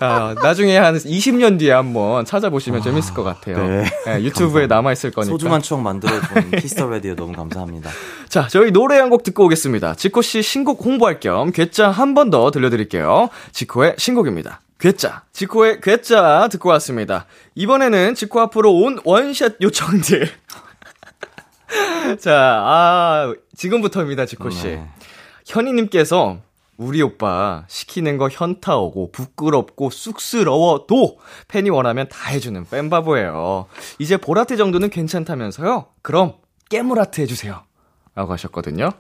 [0.01, 3.57] 아, 나중에 한 20년 뒤에 한번 찾아보시면 재밌을 것 같아요.
[3.59, 3.85] 네.
[4.07, 5.31] 네, 유튜브에 남아있을 거니까.
[5.33, 7.91] 소중한 추억 만들어준 Kiss the Radio 너무 감사합니다.
[8.29, 9.95] 자, 저희 노래 한 곡 듣고 오겠습니다.
[9.95, 13.29] 지코씨 신곡 홍보할 겸 괴짜 한 번 더 들려드릴게요.
[13.53, 14.61] 지코의 신곡입니다.
[14.81, 15.23] 괴짜.
[15.33, 17.27] 지코의 괴짜 듣고 왔습니다.
[17.55, 20.29] 이번에는 지코 앞으로 온 원샷 요청들.
[22.21, 22.33] 자,
[22.65, 24.65] 아, 지금부터입니다, 지코씨.
[24.69, 24.89] 네.
[25.45, 26.39] 현이님께서
[26.77, 33.67] 우리 오빠 시키는 거 현타 오고 부끄럽고 쑥스러워도 팬이 원하면 다 해주는 팬바보예요.
[34.01, 35.87] 이제 보라트 정도는 괜찮다면서요?
[36.03, 36.35] 그럼
[36.71, 37.63] 깨물아트 해주세요.
[38.17, 38.91] 라고 하셨거든요.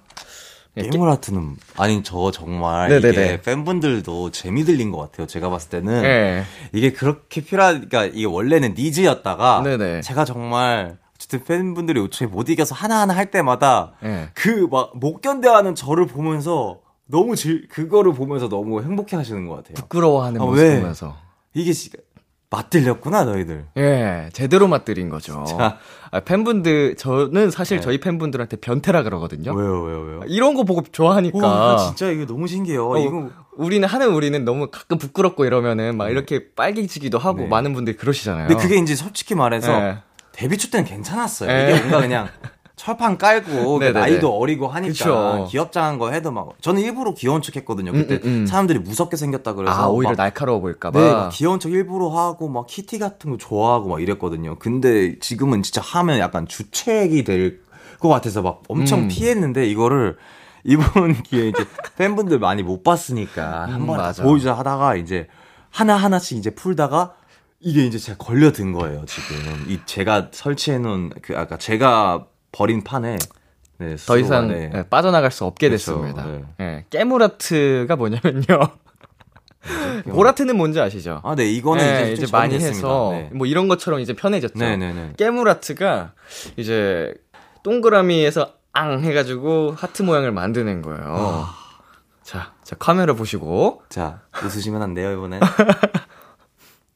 [0.76, 3.09] 예, 깨- 게임을 하트는 아니 저 정말 네네네.
[3.11, 5.26] 이게 팬분들도 재미 들린 것 같아요.
[5.26, 6.45] 제가 봤을 때는 예.
[6.72, 10.01] 이게 그렇게 필요한 그러니까 이게 원래는 니즈였다가 네네.
[10.03, 14.30] 제가 정말 어쨌든 팬분들의 요청에 못 이겨서 하나하나 할 때마다 예.
[14.34, 19.74] 그막 못 견뎌하는 저를 보면서 너무 즐 그거를 보면서 너무 행복해 하시는 것 같아요.
[19.74, 20.76] 부끄러워하는 아, 모습 왜?
[20.80, 21.16] 보면서.
[21.54, 21.90] 이게 지-
[22.50, 23.66] 맞들렸구나 너희들.
[23.78, 25.42] 예, 제대로 맛들인 거죠.
[25.44, 25.78] 진짜.
[26.12, 27.82] 아, 팬분들, 저는 사실 네.
[27.82, 29.52] 저희 팬분들한테 변태라 그러거든요.
[29.52, 30.20] 왜요 왜요 왜요?
[30.28, 31.38] 이런 거 보고 좋아하니까.
[31.46, 32.88] 와 진짜 이게 너무 신기해요.
[32.90, 37.46] 어, 이거 우리는 하는 우리는 너무 가끔 부끄럽고 이러면은 막 이렇게 빨개지기도 하고 네.
[37.48, 38.46] 많은 분들이 그러시잖아요.
[38.46, 39.98] 근데 그게 이제 솔직히 말해서 네.
[40.35, 41.49] 데뷔 초 때는 괜찮았어요.
[41.49, 41.70] 네.
[41.70, 42.28] 이게 뭔가 그냥
[42.76, 43.85] 철판 깔고 그.
[43.85, 45.49] 나이도 어리고 하니까 그쵸.
[45.51, 47.93] 귀엽장한 거 해도 막 저는 일부러 귀여운 척 했거든요.
[47.93, 48.47] 그때 음, 음, 음.
[48.47, 50.99] 사람들이 무섭게 생겼다 그래서 아, 오히려 막, 날카로워 보일까 봐.
[51.01, 54.57] 네, 막 귀여운 척 일부러 하고 막 키티 같은 거 좋아하고 막 이랬거든요.
[54.59, 57.64] 근데 지금은 진짜 하면 약간 주책이 될
[58.01, 59.09] 것 같아서 막 엄청 음.
[59.09, 60.18] 피했는데 이거를
[60.64, 61.64] 이번 기회에 이제
[61.97, 64.12] 팬분들 많이 못 봤으니까 음, 한번.
[64.22, 65.26] 보여주자 하다가 이제
[65.70, 67.14] 하나 하나씩 이제 풀다가
[67.64, 69.64] 이게 이제 제가 걸려든 거예요, 지금.
[69.68, 73.16] 이 제가 설치해놓은, 그, 아까 제가 버린 판에.
[73.78, 74.70] 네, 더 이상 네.
[74.72, 76.26] 예, 빠져나갈 수 없게 그쵸, 됐습니다.
[76.26, 76.44] 네.
[76.60, 78.44] 예, 깨물아트가 뭐냐면요.
[80.12, 81.20] 보라트는 뭔지 아시죠?
[81.24, 82.54] 아, 네, 이거는 예, 이제, 이제 좀 많이.
[82.54, 83.30] 해서 네.
[83.32, 84.58] 뭐 이런 것처럼 이제 편해졌죠.
[84.58, 85.14] 네네네.
[85.16, 86.12] 깨물아트가
[86.56, 87.14] 이제
[87.62, 91.46] 동그라미에서 앙 해가지고 하트 모양을 만드는 거예요.
[92.22, 95.40] 자, 자 카메라 보시고 자, 웃으시면 안 돼요, 이번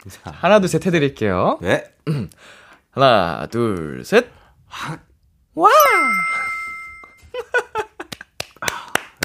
[0.08, 0.22] 엔.
[0.24, 1.58] 자, 하나 둘 셋 해드릴게요.
[1.60, 1.84] 네.
[2.90, 4.26] 하나 둘 셋.
[5.54, 5.68] 와.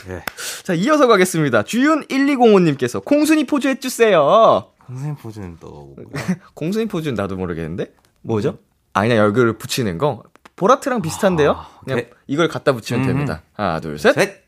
[0.07, 0.23] 네.
[0.63, 1.63] 자 이어서 가겠습니다.
[1.63, 4.69] 주윤 1205님께서 콩순이 포즈 해주세요.
[4.87, 5.95] 선생님 포즈는 또.
[6.55, 8.57] 공순이 포즈는 나도 모르겠는데 뭐죠?
[8.93, 10.23] 아 그냥 얼굴을 붙이는 거
[10.55, 11.51] 보라트랑 비슷한데요?
[11.51, 12.05] 아, 그냥.
[12.27, 13.07] 이걸 갖다 붙이면 음.
[13.07, 13.41] 됩니다.
[13.53, 14.13] 하나 둘 셋.
[14.13, 14.43] 셋.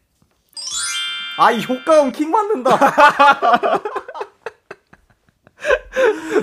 [1.38, 2.80] 아, 이 효과음 킹 맞는다.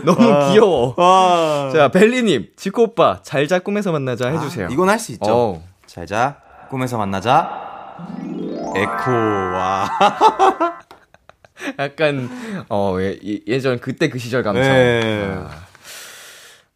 [0.07, 0.94] 너무 귀여워.
[0.96, 1.70] 와.
[1.72, 4.68] 자 벨리님 지코 오빠 잘자 꿈에서 만나자 해주세요.
[4.70, 5.30] 이건 할 수 있죠.
[5.32, 5.61] 어우.
[5.86, 6.36] 잘 자.
[6.70, 7.70] 꿈에서 만나자.
[8.74, 9.88] 에코, 와.
[11.78, 12.28] 약간
[12.68, 14.62] 어 예, 예- 예전 그때 그 시절 감성.
[14.62, 15.34] 네.
[15.38, 15.48] 아.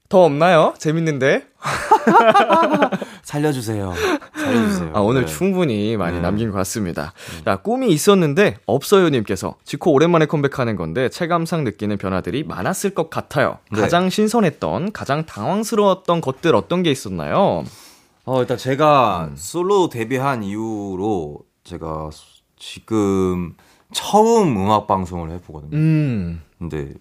[0.09, 0.75] 더 없나요?
[0.79, 1.47] 재밌는데.
[3.23, 3.93] 살려주세요.
[4.37, 4.93] 살려주세요.
[4.95, 5.27] 아, 오늘 네.
[5.27, 6.23] 충분히 많이 네.
[6.23, 7.13] 남긴 것 같습니다.
[7.45, 13.59] 자, 꿈이 있었는데 없어요님께서 지코 오랜만에 컴백하는 건데 체감상 느끼는 변화들이 많았을 것 같아요.
[13.73, 13.81] 네.
[13.81, 17.65] 가장 신선했던, 가장 당황스러웠던 것들 어떤 게 있었나요?
[18.25, 19.37] 어, 일단 제가 음.
[19.37, 22.11] 솔로 데뷔한 이후로 제가
[22.57, 23.55] 지금
[23.93, 25.77] 처음 음악 방송을 해보거든요.
[25.77, 26.93] 음, 근데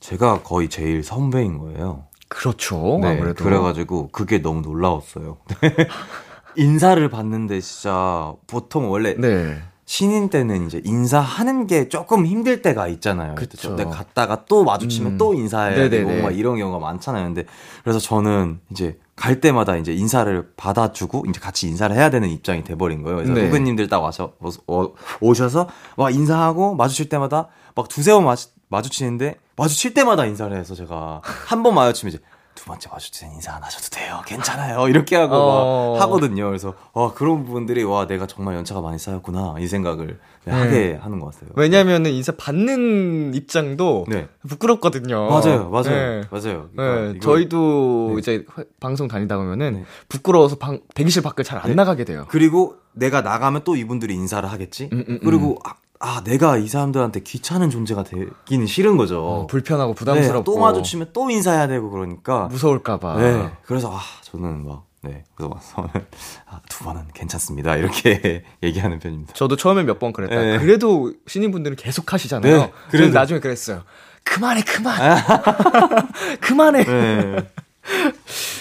[0.00, 2.04] 제가 거의 제일 선배인 거예요.
[2.28, 2.98] 그렇죠.
[3.00, 3.44] 네, 아무래도.
[3.44, 5.38] 그래가지고 그게 너무 놀라웠어요.
[6.56, 9.58] 인사를 받는데 진짜 보통 원래 네.
[9.84, 13.36] 신인 때는 이제 인사하는 게 조금 힘들 때가 있잖아요.
[13.36, 13.68] 그쵸.
[13.68, 15.18] 근데 갔다가 또 마주치면 음.
[15.18, 16.22] 또 인사해야 되고.
[16.22, 17.24] 막 이런 경우가 많잖아요.
[17.24, 17.44] 근데
[17.84, 23.02] 그래서 저는 이제 갈 때마다 이제 인사를 받아주고 이제 같이 인사를 해야 되는 입장이 돼버린
[23.02, 23.18] 거예요.
[23.18, 23.46] 그래서 네.
[23.46, 24.32] 후배님들 딱 와서
[24.66, 30.74] 어, 오셔서 막 인사하고 마주칠 때마다 막 두세 번 마주, 마주치는데 마주칠 때마다 인사를 해서
[30.74, 32.22] 제가 한 번 마주치면 이제
[32.54, 34.22] 두 번째 마주칠 땐 인사 안 하셔도 돼요.
[34.26, 34.88] 괜찮아요.
[34.88, 35.92] 이렇게 하고 어.
[35.94, 36.46] 막 하거든요.
[36.46, 41.34] 그래서 와 그런 부분들이 와 내가 정말 연차가 많이 쌓였구나 이 생각을 하게 하는 것
[41.34, 41.50] 같아요.
[41.54, 44.28] 왜냐면은 인사 받는 입장도 네.
[44.48, 45.28] 부끄럽거든요.
[45.28, 46.22] 맞아요, 맞아요, 네.
[46.30, 46.70] 맞아요.
[46.72, 48.18] 네, 이거- 이거- 저희도 네.
[48.20, 49.84] 이제 회- 방송 다니다 보면은 네.
[50.08, 51.74] 부끄러워서 방, 대기실 밖을 잘안 네.
[51.74, 52.24] 나가게 돼요.
[52.28, 54.88] 그리고 내가 나가면 또 이분들이 인사를 하겠지.
[54.94, 59.24] 음, 음, 그리고 아, 아, 내가 이 사람들한테 귀찮은 존재가 되기는 싫은 거죠.
[59.24, 62.48] 어, 불편하고 네, 부담스럽고 또 마주치면 또 인사해야 되고 그러니까.
[62.48, 63.16] 무서울까봐.
[63.16, 63.50] 네.
[63.64, 65.24] 그래서 아 저는 막 네.
[65.34, 65.88] 그래서 막 저는
[66.50, 67.76] 아, 두 번은 괜찮습니다.
[67.76, 69.32] 이렇게 얘기하는 편입니다.
[69.32, 70.34] 저도 처음에 몇 번 그랬다.
[70.38, 70.58] 네.
[70.58, 72.56] 그래도 신인분들은 계속 하시잖아요.
[72.58, 73.12] 네, 그래서.
[73.14, 73.82] 나중에 그랬어요.
[74.24, 74.98] 그만해, 그만.
[76.42, 76.84] 그만해.
[76.84, 77.36] 네.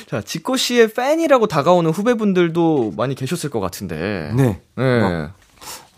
[0.07, 4.31] 자, 지코 씨의 팬이라고 다가오는 후배분들도 많이 계셨을 것 같은데.
[4.35, 4.61] 네.
[4.75, 4.99] 네.
[5.01, 5.33] 막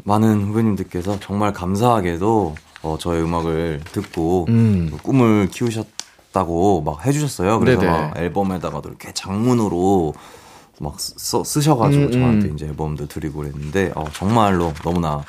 [0.07, 4.87] 많은 후배님들께서 정말 감사하게도 어, 저의 음악을 듣고 음.
[4.89, 7.59] 또 꿈을 키우셨다고 막 해주셨어요.
[7.59, 7.91] 그래서 네네.
[7.91, 10.13] 막 앨범에다가도 이렇게 장문으로
[10.79, 12.55] 막 써, 쓰셔가지고 음, 저한테 음.
[12.55, 15.25] 이제 앨범도 드리고 그랬는데 어, 정말로 너무나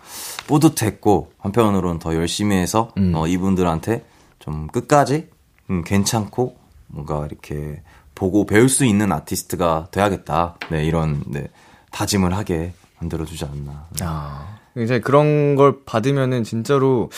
[0.47, 3.13] 뿌듯했고 한편으로는 더 열심히 해서 음.
[3.17, 4.05] 어, 이분들한테
[4.39, 5.29] 좀 끝까지
[5.71, 6.57] 음, 괜찮고
[6.87, 7.83] 뭔가 이렇게
[8.15, 10.57] 보고 배울 수 있는 아티스트가 돼야겠다.
[10.71, 11.49] 네 이런 네,
[11.91, 13.87] 다짐을 하게 만들어주지 않나.
[14.03, 17.11] 아, 굉장히 그런 걸 받으면은 진짜로,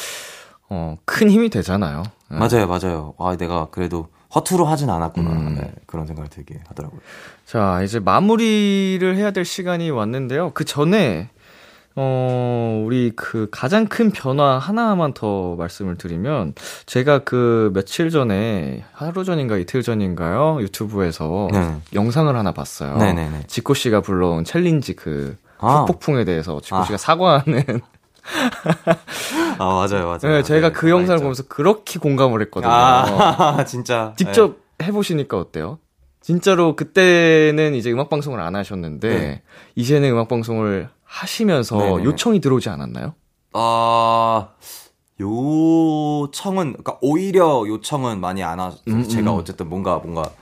[0.70, 2.02] 어, 큰 힘이 되잖아요.
[2.30, 2.38] 네.
[2.38, 3.14] 맞아요, 맞아요.
[3.18, 5.30] 아, 내가 그래도 허투루 하진 않았구나.
[5.30, 5.58] 음.
[5.61, 7.00] 네, 그런 생각이 들게 하더라고요.
[7.44, 10.52] 자, 이제 마무리를 해야 될 시간이 왔는데요.
[10.54, 11.28] 그 전에,
[11.96, 16.54] 어, 우리 그 가장 큰 변화 하나만 더 말씀을 드리면,
[16.86, 20.58] 제가 그 며칠 전에, 하루 전인가 이틀 전인가요?
[20.62, 21.76] 유튜브에서 네.
[21.92, 22.96] 영상을 하나 봤어요.
[22.96, 23.44] 네네네.
[23.48, 25.80] 지코 씨가 불러온 챌린지 그, 아.
[25.82, 26.84] 후폭풍에 대해서 지코 아.
[26.84, 27.80] 씨가 사과하는.
[29.58, 30.18] 아, 맞아요, 맞아요.
[30.22, 31.22] 네, 제가 네, 그 영상을 있죠.
[31.22, 32.70] 보면서 그렇게 공감을 했거든요.
[32.72, 34.14] 아, 진짜.
[34.16, 35.78] 직접 해보시니까 어때요?
[36.20, 39.42] 진짜로 그때는 이제 음악 방송을 안 하셨는데, 네.
[39.74, 42.04] 이제는 음악 방송을 하시면서 네네네.
[42.04, 43.14] 요청이 들어오지 않았나요?
[43.52, 44.48] 아,
[45.18, 49.38] 요청은, 그러니까 오히려 요청은 많이 안 하, 음, 제가 음.
[49.38, 50.32] 어쨌든 뭔가, 뭔가, 좀,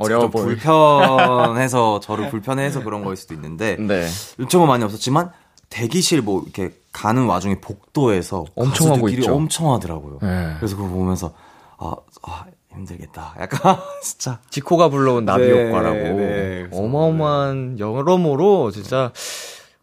[0.00, 0.44] 어려워 좀 보이.
[0.44, 4.08] 불편해서, 저를 불편해서 그런 거일 수도 있는데, 네.
[4.38, 5.30] 요청은 많이 없었지만,
[5.68, 9.34] 대기실 뭐, 이렇게 가는 와중에 복도에서 엄청 하고 있죠.
[9.34, 10.18] 엄청 하더라고요.
[10.22, 10.54] 네.
[10.58, 11.32] 그래서 그거 보면서,
[11.78, 13.34] 아, 아, 힘들겠다.
[13.40, 14.40] 약간, 진짜.
[14.50, 15.96] 지코가 불러온 나비 네, 효과라고.
[15.96, 16.68] 네.
[16.72, 19.12] 어마어마한 여러모로 진짜,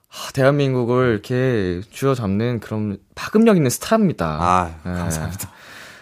[0.09, 4.26] 하, 대한민국을 이렇게 쥐어잡는 그런 파급력 있는 스타입니다.
[4.41, 4.93] 아, 네.
[4.93, 5.51] 감사합니다.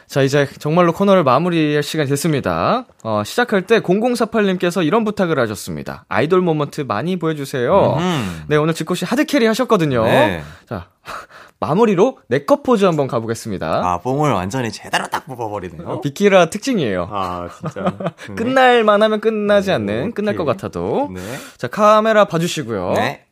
[0.07, 2.85] 자, 이제 정말로 코너를 마무리할 시간이 됐습니다.
[3.03, 6.05] 어, 시작할 때 0048님께서 이런 부탁을 하셨습니다.
[6.09, 7.95] 아이돌 moment 많이 보여주세요.
[7.97, 8.43] 음.
[8.47, 10.03] 네, 오늘 지코씨 hard carry 하셨거든요.
[10.05, 10.43] 네.
[10.69, 10.89] 자,
[11.59, 13.81] 마무리로 네컷 포즈 한번 가보겠습니다.
[13.83, 16.01] 아, 뽕을 완전히 제대로 딱 뽑아버리네요.
[16.01, 17.09] 비키라 특징이에요.
[17.11, 17.97] 아, 진짜.
[18.35, 20.45] 끝날만 하면 끝나지 않는, 오, 끝날 것.
[20.45, 21.09] 같아도.
[21.13, 21.21] 네.
[21.57, 22.93] 자, 카메라 봐주시고요.
[22.93, 23.25] 네.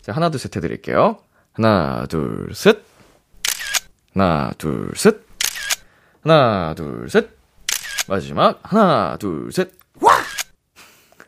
[0.00, 1.18] 자, 하나, 둘, 셋 해드릴게요.
[1.52, 2.78] 하나, 둘, 셋.
[4.14, 5.23] 하나, 둘, 셋.
[6.24, 7.28] 하나, 둘, 셋.
[8.08, 9.70] 마지막, 하나, 둘, 셋.
[10.00, 10.12] 와!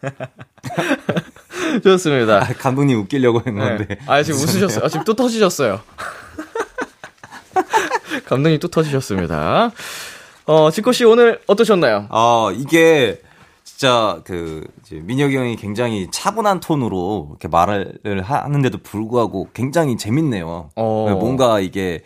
[1.84, 2.38] 좋습니다.
[2.38, 3.86] 아, 감독님 웃기려고 했는데.
[3.86, 3.98] 네.
[4.06, 4.84] 아, 지금 웃으셨어요.
[4.84, 5.80] 아, 지금 또 터지셨어요.
[8.26, 9.70] 감독님 또 터지셨습니다.
[10.46, 12.06] 어, 지코 씨 오늘 어떠셨나요?
[12.08, 13.20] 아, 이게
[13.64, 20.70] 진짜 그 이제 민혁이 형이 굉장히 차분한 톤으로 이렇게 말을 하는데도 불구하고 굉장히 재밌네요.
[20.74, 21.16] 어.
[21.20, 22.02] 뭔가 이게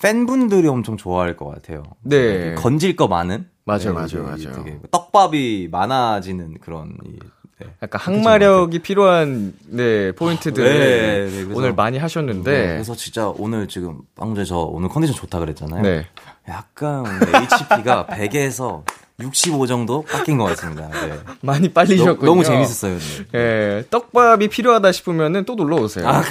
[0.00, 1.82] 팬분들이 엄청 좋아할 것 같아요.
[2.02, 2.16] 네.
[2.16, 3.46] 이렇게 건질 거 많은.
[3.64, 4.62] 맞아요, 네, 맞아요, 맞아요.
[4.64, 6.96] 되게 떡밥이 많아지는 그런.
[7.04, 7.18] 이,
[7.58, 7.66] 네.
[7.82, 13.66] 약간 항마력이 필요한 네 포인트들을 네, 네, 그래서- 오늘 많이 하셨는데 네, 그래서 진짜 오늘
[13.66, 15.80] 지금 방금 전에 저 오늘 컨디션 좋다 그랬잖아요.
[15.82, 16.06] 네.
[16.48, 18.82] 약간 HP가 100에서
[19.20, 20.88] 65 정도 깎인 것 같습니다.
[20.90, 21.18] 네.
[21.40, 22.16] 많이 빨리셨군요.
[22.16, 22.98] 너무, 너무 재밌었어요.
[23.34, 26.06] 예, 떡밥이 필요하다 싶으면은 또 놀러 오세요.
[26.06, 26.22] 아.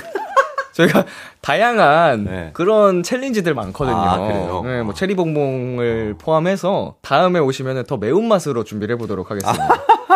[0.75, 1.05] 저희가
[1.41, 2.49] 다양한 네.
[2.53, 3.95] 그런 챌린지들 많거든요.
[3.95, 4.61] 아, 그래요?
[4.65, 9.67] 네, 뭐 체리 봉봉을 포함해서 다음에 오시면은 더 매운 맛으로 준비를 해보도록 하겠습니다.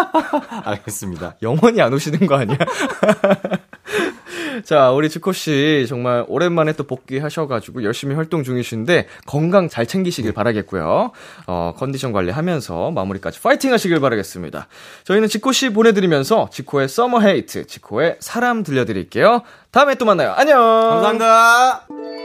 [0.65, 1.35] 알겠습니다.
[1.41, 2.57] 영원히 안 오시는 거 아니야?
[4.63, 11.11] 자, 우리 지코 씨 정말 오랜만에 또 복귀하셔가지고 열심히 활동 중이신데 건강 잘 챙기시길 바라겠고요.
[11.47, 14.67] 어, 컨디션 관리하면서 마무리까지 파이팅 하시길 바라겠습니다.
[15.03, 19.41] 저희는 지코 씨 보내드리면서 지코의 Summer Hate, 지코의 사람 들려드릴게요.
[19.71, 20.33] 다음에 또 만나요.
[20.35, 20.57] 안녕!
[20.59, 22.18] 감사합니다.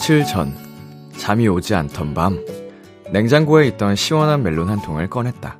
[0.00, 0.54] 며칠 전
[1.18, 2.42] 잠이 오지 않던 밤
[3.12, 5.58] 냉장고에 있던 시원한 멜론 한 통을 꺼냈다.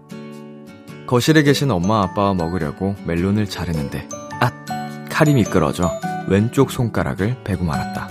[1.07, 4.09] 거실에 계신 엄마 아빠와 먹으려고 멜론을 자르는데
[4.41, 4.55] 앗
[5.11, 5.91] 칼이 미끄러져
[6.27, 8.09] 왼쪽 손가락을 베고 말았다.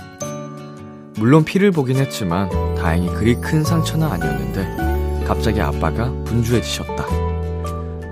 [1.16, 7.06] 물론 피를 보긴 했지만 다행히 그리 큰 상처는 아니었는데 갑자기 아빠가 분주해지셨다.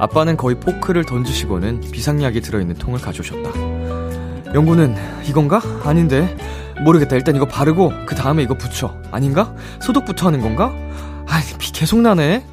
[0.01, 3.53] 아빠는 거의 포크를 던지시고는 비상약이 들어있는 통을 가져오셨다.
[4.55, 5.63] 영구는 이건가?
[5.85, 6.37] 아닌데
[6.85, 7.17] 모르겠다.
[7.17, 8.95] 일단 이거 바르고 그 다음에 이거 붙여.
[9.11, 9.55] 아닌가?
[9.81, 10.73] 소독부터 하는 건가?
[11.27, 12.45] 아니 피 계속 나네.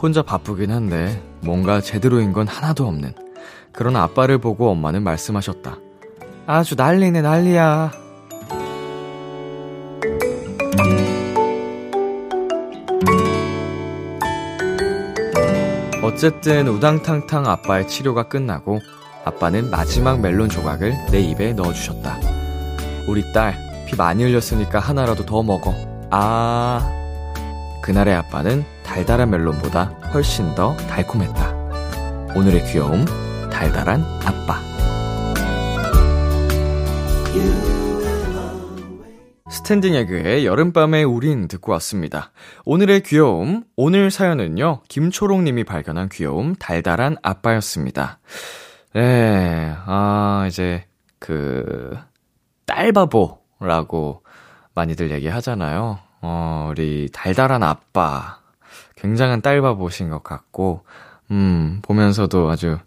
[0.00, 3.14] 혼자 바쁘긴 한데 뭔가 제대로인 건 하나도 없는.
[3.72, 5.76] 그러나 아빠를 보고 엄마는 말씀하셨다.
[6.46, 7.92] 아주 난리네 난리야.
[16.02, 18.80] 어쨌든 우당탕탕 아빠의 치료가 끝나고
[19.24, 22.45] 아빠는 마지막 멜론 조각을 내 입에 넣어주셨다.
[23.08, 23.54] 우리 딸,
[23.86, 25.74] 피 많이 흘렸으니까 하나라도 더 먹어.
[26.10, 26.92] 아.
[27.82, 32.32] 그날의 아빠는 달달한 멜론보다 훨씬 더 달콤했다.
[32.34, 33.04] 오늘의 귀여움,
[33.50, 34.60] 달달한 아빠.
[39.48, 42.32] 스탠딩 에그의 여름밤의 우린 듣고 왔습니다.
[42.64, 48.18] 오늘의 귀여움, 오늘 사연은요, 김초롱님이 발견한 귀여움, 달달한 아빠였습니다.
[48.94, 50.86] 네, 아, 이제,
[51.18, 51.96] 그,
[52.66, 54.22] 딸바보라고
[54.74, 55.98] 많이들 얘기하잖아요.
[56.20, 58.40] 어, 우리 달달한 아빠.
[58.96, 60.82] 굉장한 딸바보신 것 같고,
[61.30, 62.78] 음, 보면서도 아주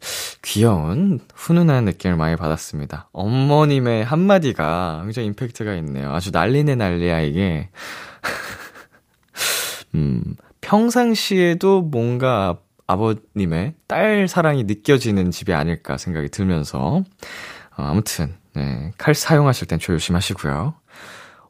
[0.41, 3.09] 귀여운, 훈훈한 느낌을 많이 받았습니다.
[3.11, 6.11] 어머님의 한마디가 굉장히 임팩트가 있네요.
[6.13, 7.69] 아주 난리네 난리야, 이게.
[9.95, 12.57] 음, 평상시에도 뭔가
[12.87, 17.03] 아버님의 딸 사랑이 느껴지는 집이 아닐까 생각이 들면서,
[17.77, 20.75] 어, 아무튼, 네, 칼 사용하실 땐 조심하시고요.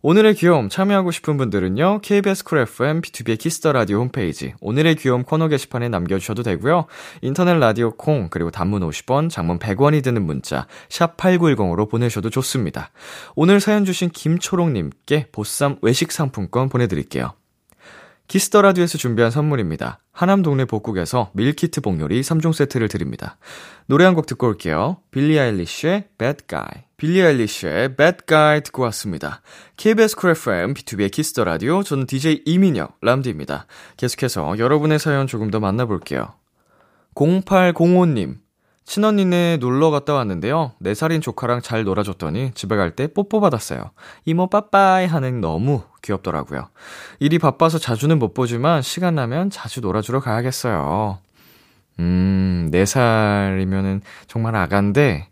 [0.02, 5.50] 오늘의 귀여움 참여하고 싶은 분들은요, KBS 쿨 FM, B2B의 키스터 라디오 홈페이지, 오늘의 귀여움 코너
[5.50, 6.86] 게시판에 남겨 주셔도 되고요,
[7.22, 12.92] 인터넷 라디오 콩, 그리고 단문 50원, 장문 100원이 드는 문자, 샵 8910으로 보내셔도 좋습니다.
[13.36, 17.34] 오늘 사연 주신 김초롱 님께 보쌈 외식 상품권 보내 드릴게요.
[18.30, 20.00] Kiss the Radio에서 준비한 선물입니다.
[20.14, 23.38] 하남 동네 복국에서 밀키트 복요리 3종 세트를 드립니다.
[23.88, 24.98] 노래 한 곡 듣고 올게요.
[25.12, 26.89] 빌리 아일리쉬의 Bad Guy.
[27.00, 29.42] 빌리 아일리쉬의 Bad Guy 듣고 왔습니다.
[29.78, 33.68] KBS 쿨 FM, B2B의 키스터 라디오, 저는 DJ 이민혁, 람디입니다.
[33.96, 36.34] 계속해서 여러분의 사연 조금 더 만나볼게요.
[37.16, 38.40] 0805님.
[38.84, 40.74] 친언니네 놀러 갔다 왔는데요.
[40.84, 43.92] 4살인 조카랑 잘 놀아줬더니 집에 갈 때 뽀뽀 받았어요.
[44.26, 46.68] 이모 빠빠이 하는 너무 귀엽더라고요.
[47.20, 51.20] 일이 바빠서 자주는 못 보지만 시간 나면 자주 놀아주러 가야겠어요.
[52.00, 55.28] 음, 4살이면은 정말 아간데,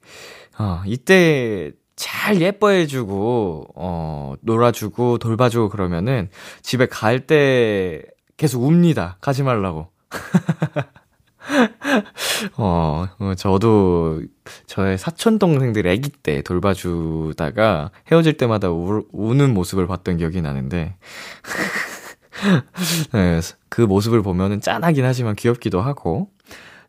[0.59, 6.29] 어, 이때 잘 예뻐해주고, 어, 놀아주고, 돌봐주고 그러면은
[6.61, 8.03] 집에 갈 때
[8.37, 9.17] 계속 웁니다.
[9.21, 9.89] 가지 말라고.
[12.57, 14.21] 어, 어, 저도
[14.67, 20.95] 저의 사촌 동생들 아기 때 돌봐주다가 헤어질 때마다 우, 우는 모습을 봤던 기억이 나는데,
[23.13, 23.39] 네,
[23.69, 26.29] 그 모습을 보면은 짠하긴 하지만 귀엽기도 하고.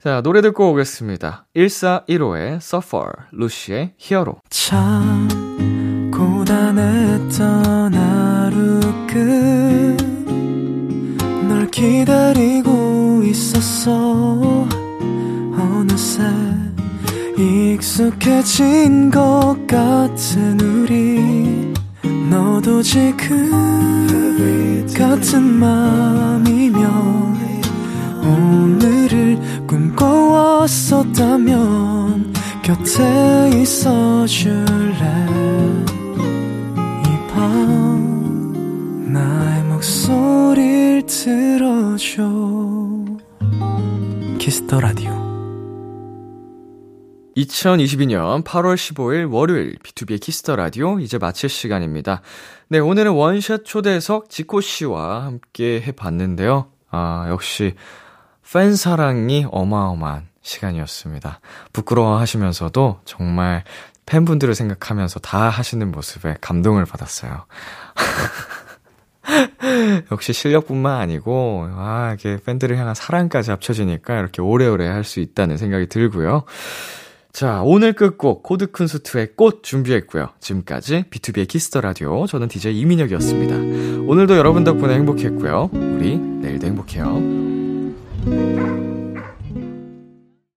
[0.02, 1.46] 자, 노래 듣고 오겠습니다.
[1.56, 4.36] 1415의 Suffer, 루시의 히어로.
[4.48, 5.26] 참
[6.14, 8.78] 고단했던 하루
[11.48, 14.68] 끝널 기다리고 있었어
[15.58, 16.22] 어느새
[17.36, 21.72] 익숙해진 것 같은 우리
[22.30, 23.50] 너도 지금
[24.96, 26.86] 같은 맘이면
[28.22, 29.38] 오늘을
[29.68, 35.26] 꿈꿔왔었다면 곁에 있어 줄래
[37.04, 42.22] 이 밤 나의 목소리를 들어줘
[44.38, 45.10] Kiss the Radio
[47.36, 52.20] 2022년 8월 15일 월요일 B2B의 키스터 라디오 이제 마칠 시간입니다.
[52.68, 56.66] 네, 오늘은 원샷 초대석 지코 씨와 함께 해 봤는데요.
[56.90, 57.74] 아, 역시
[58.52, 61.40] 팬 사랑이 어마어마한 시간이었습니다.
[61.72, 63.64] 부끄러워 하시면서도 정말
[64.06, 67.44] 팬분들을 생각하면서 다 하시는 모습에 감동을 받았어요.
[70.10, 75.88] 역시 실력뿐만 아니고, 아, 이게 팬들을 향한 사랑까지 합쳐지니까 이렇게 오래오래 할 수 있다는 생각이
[75.88, 76.44] 들고요.
[77.30, 80.30] 자, 오늘 끝곡 코드쿤스트의 꽃 준비했고요.
[80.40, 83.54] 지금까지 B2B의 키스터 라디오 저는 DJ 이민혁이었습니다.
[84.10, 85.68] 오늘도 여러분 덕분에 행복했고요.
[85.72, 87.57] 우리 내일도 행복해요.
[88.30, 88.77] Thank you.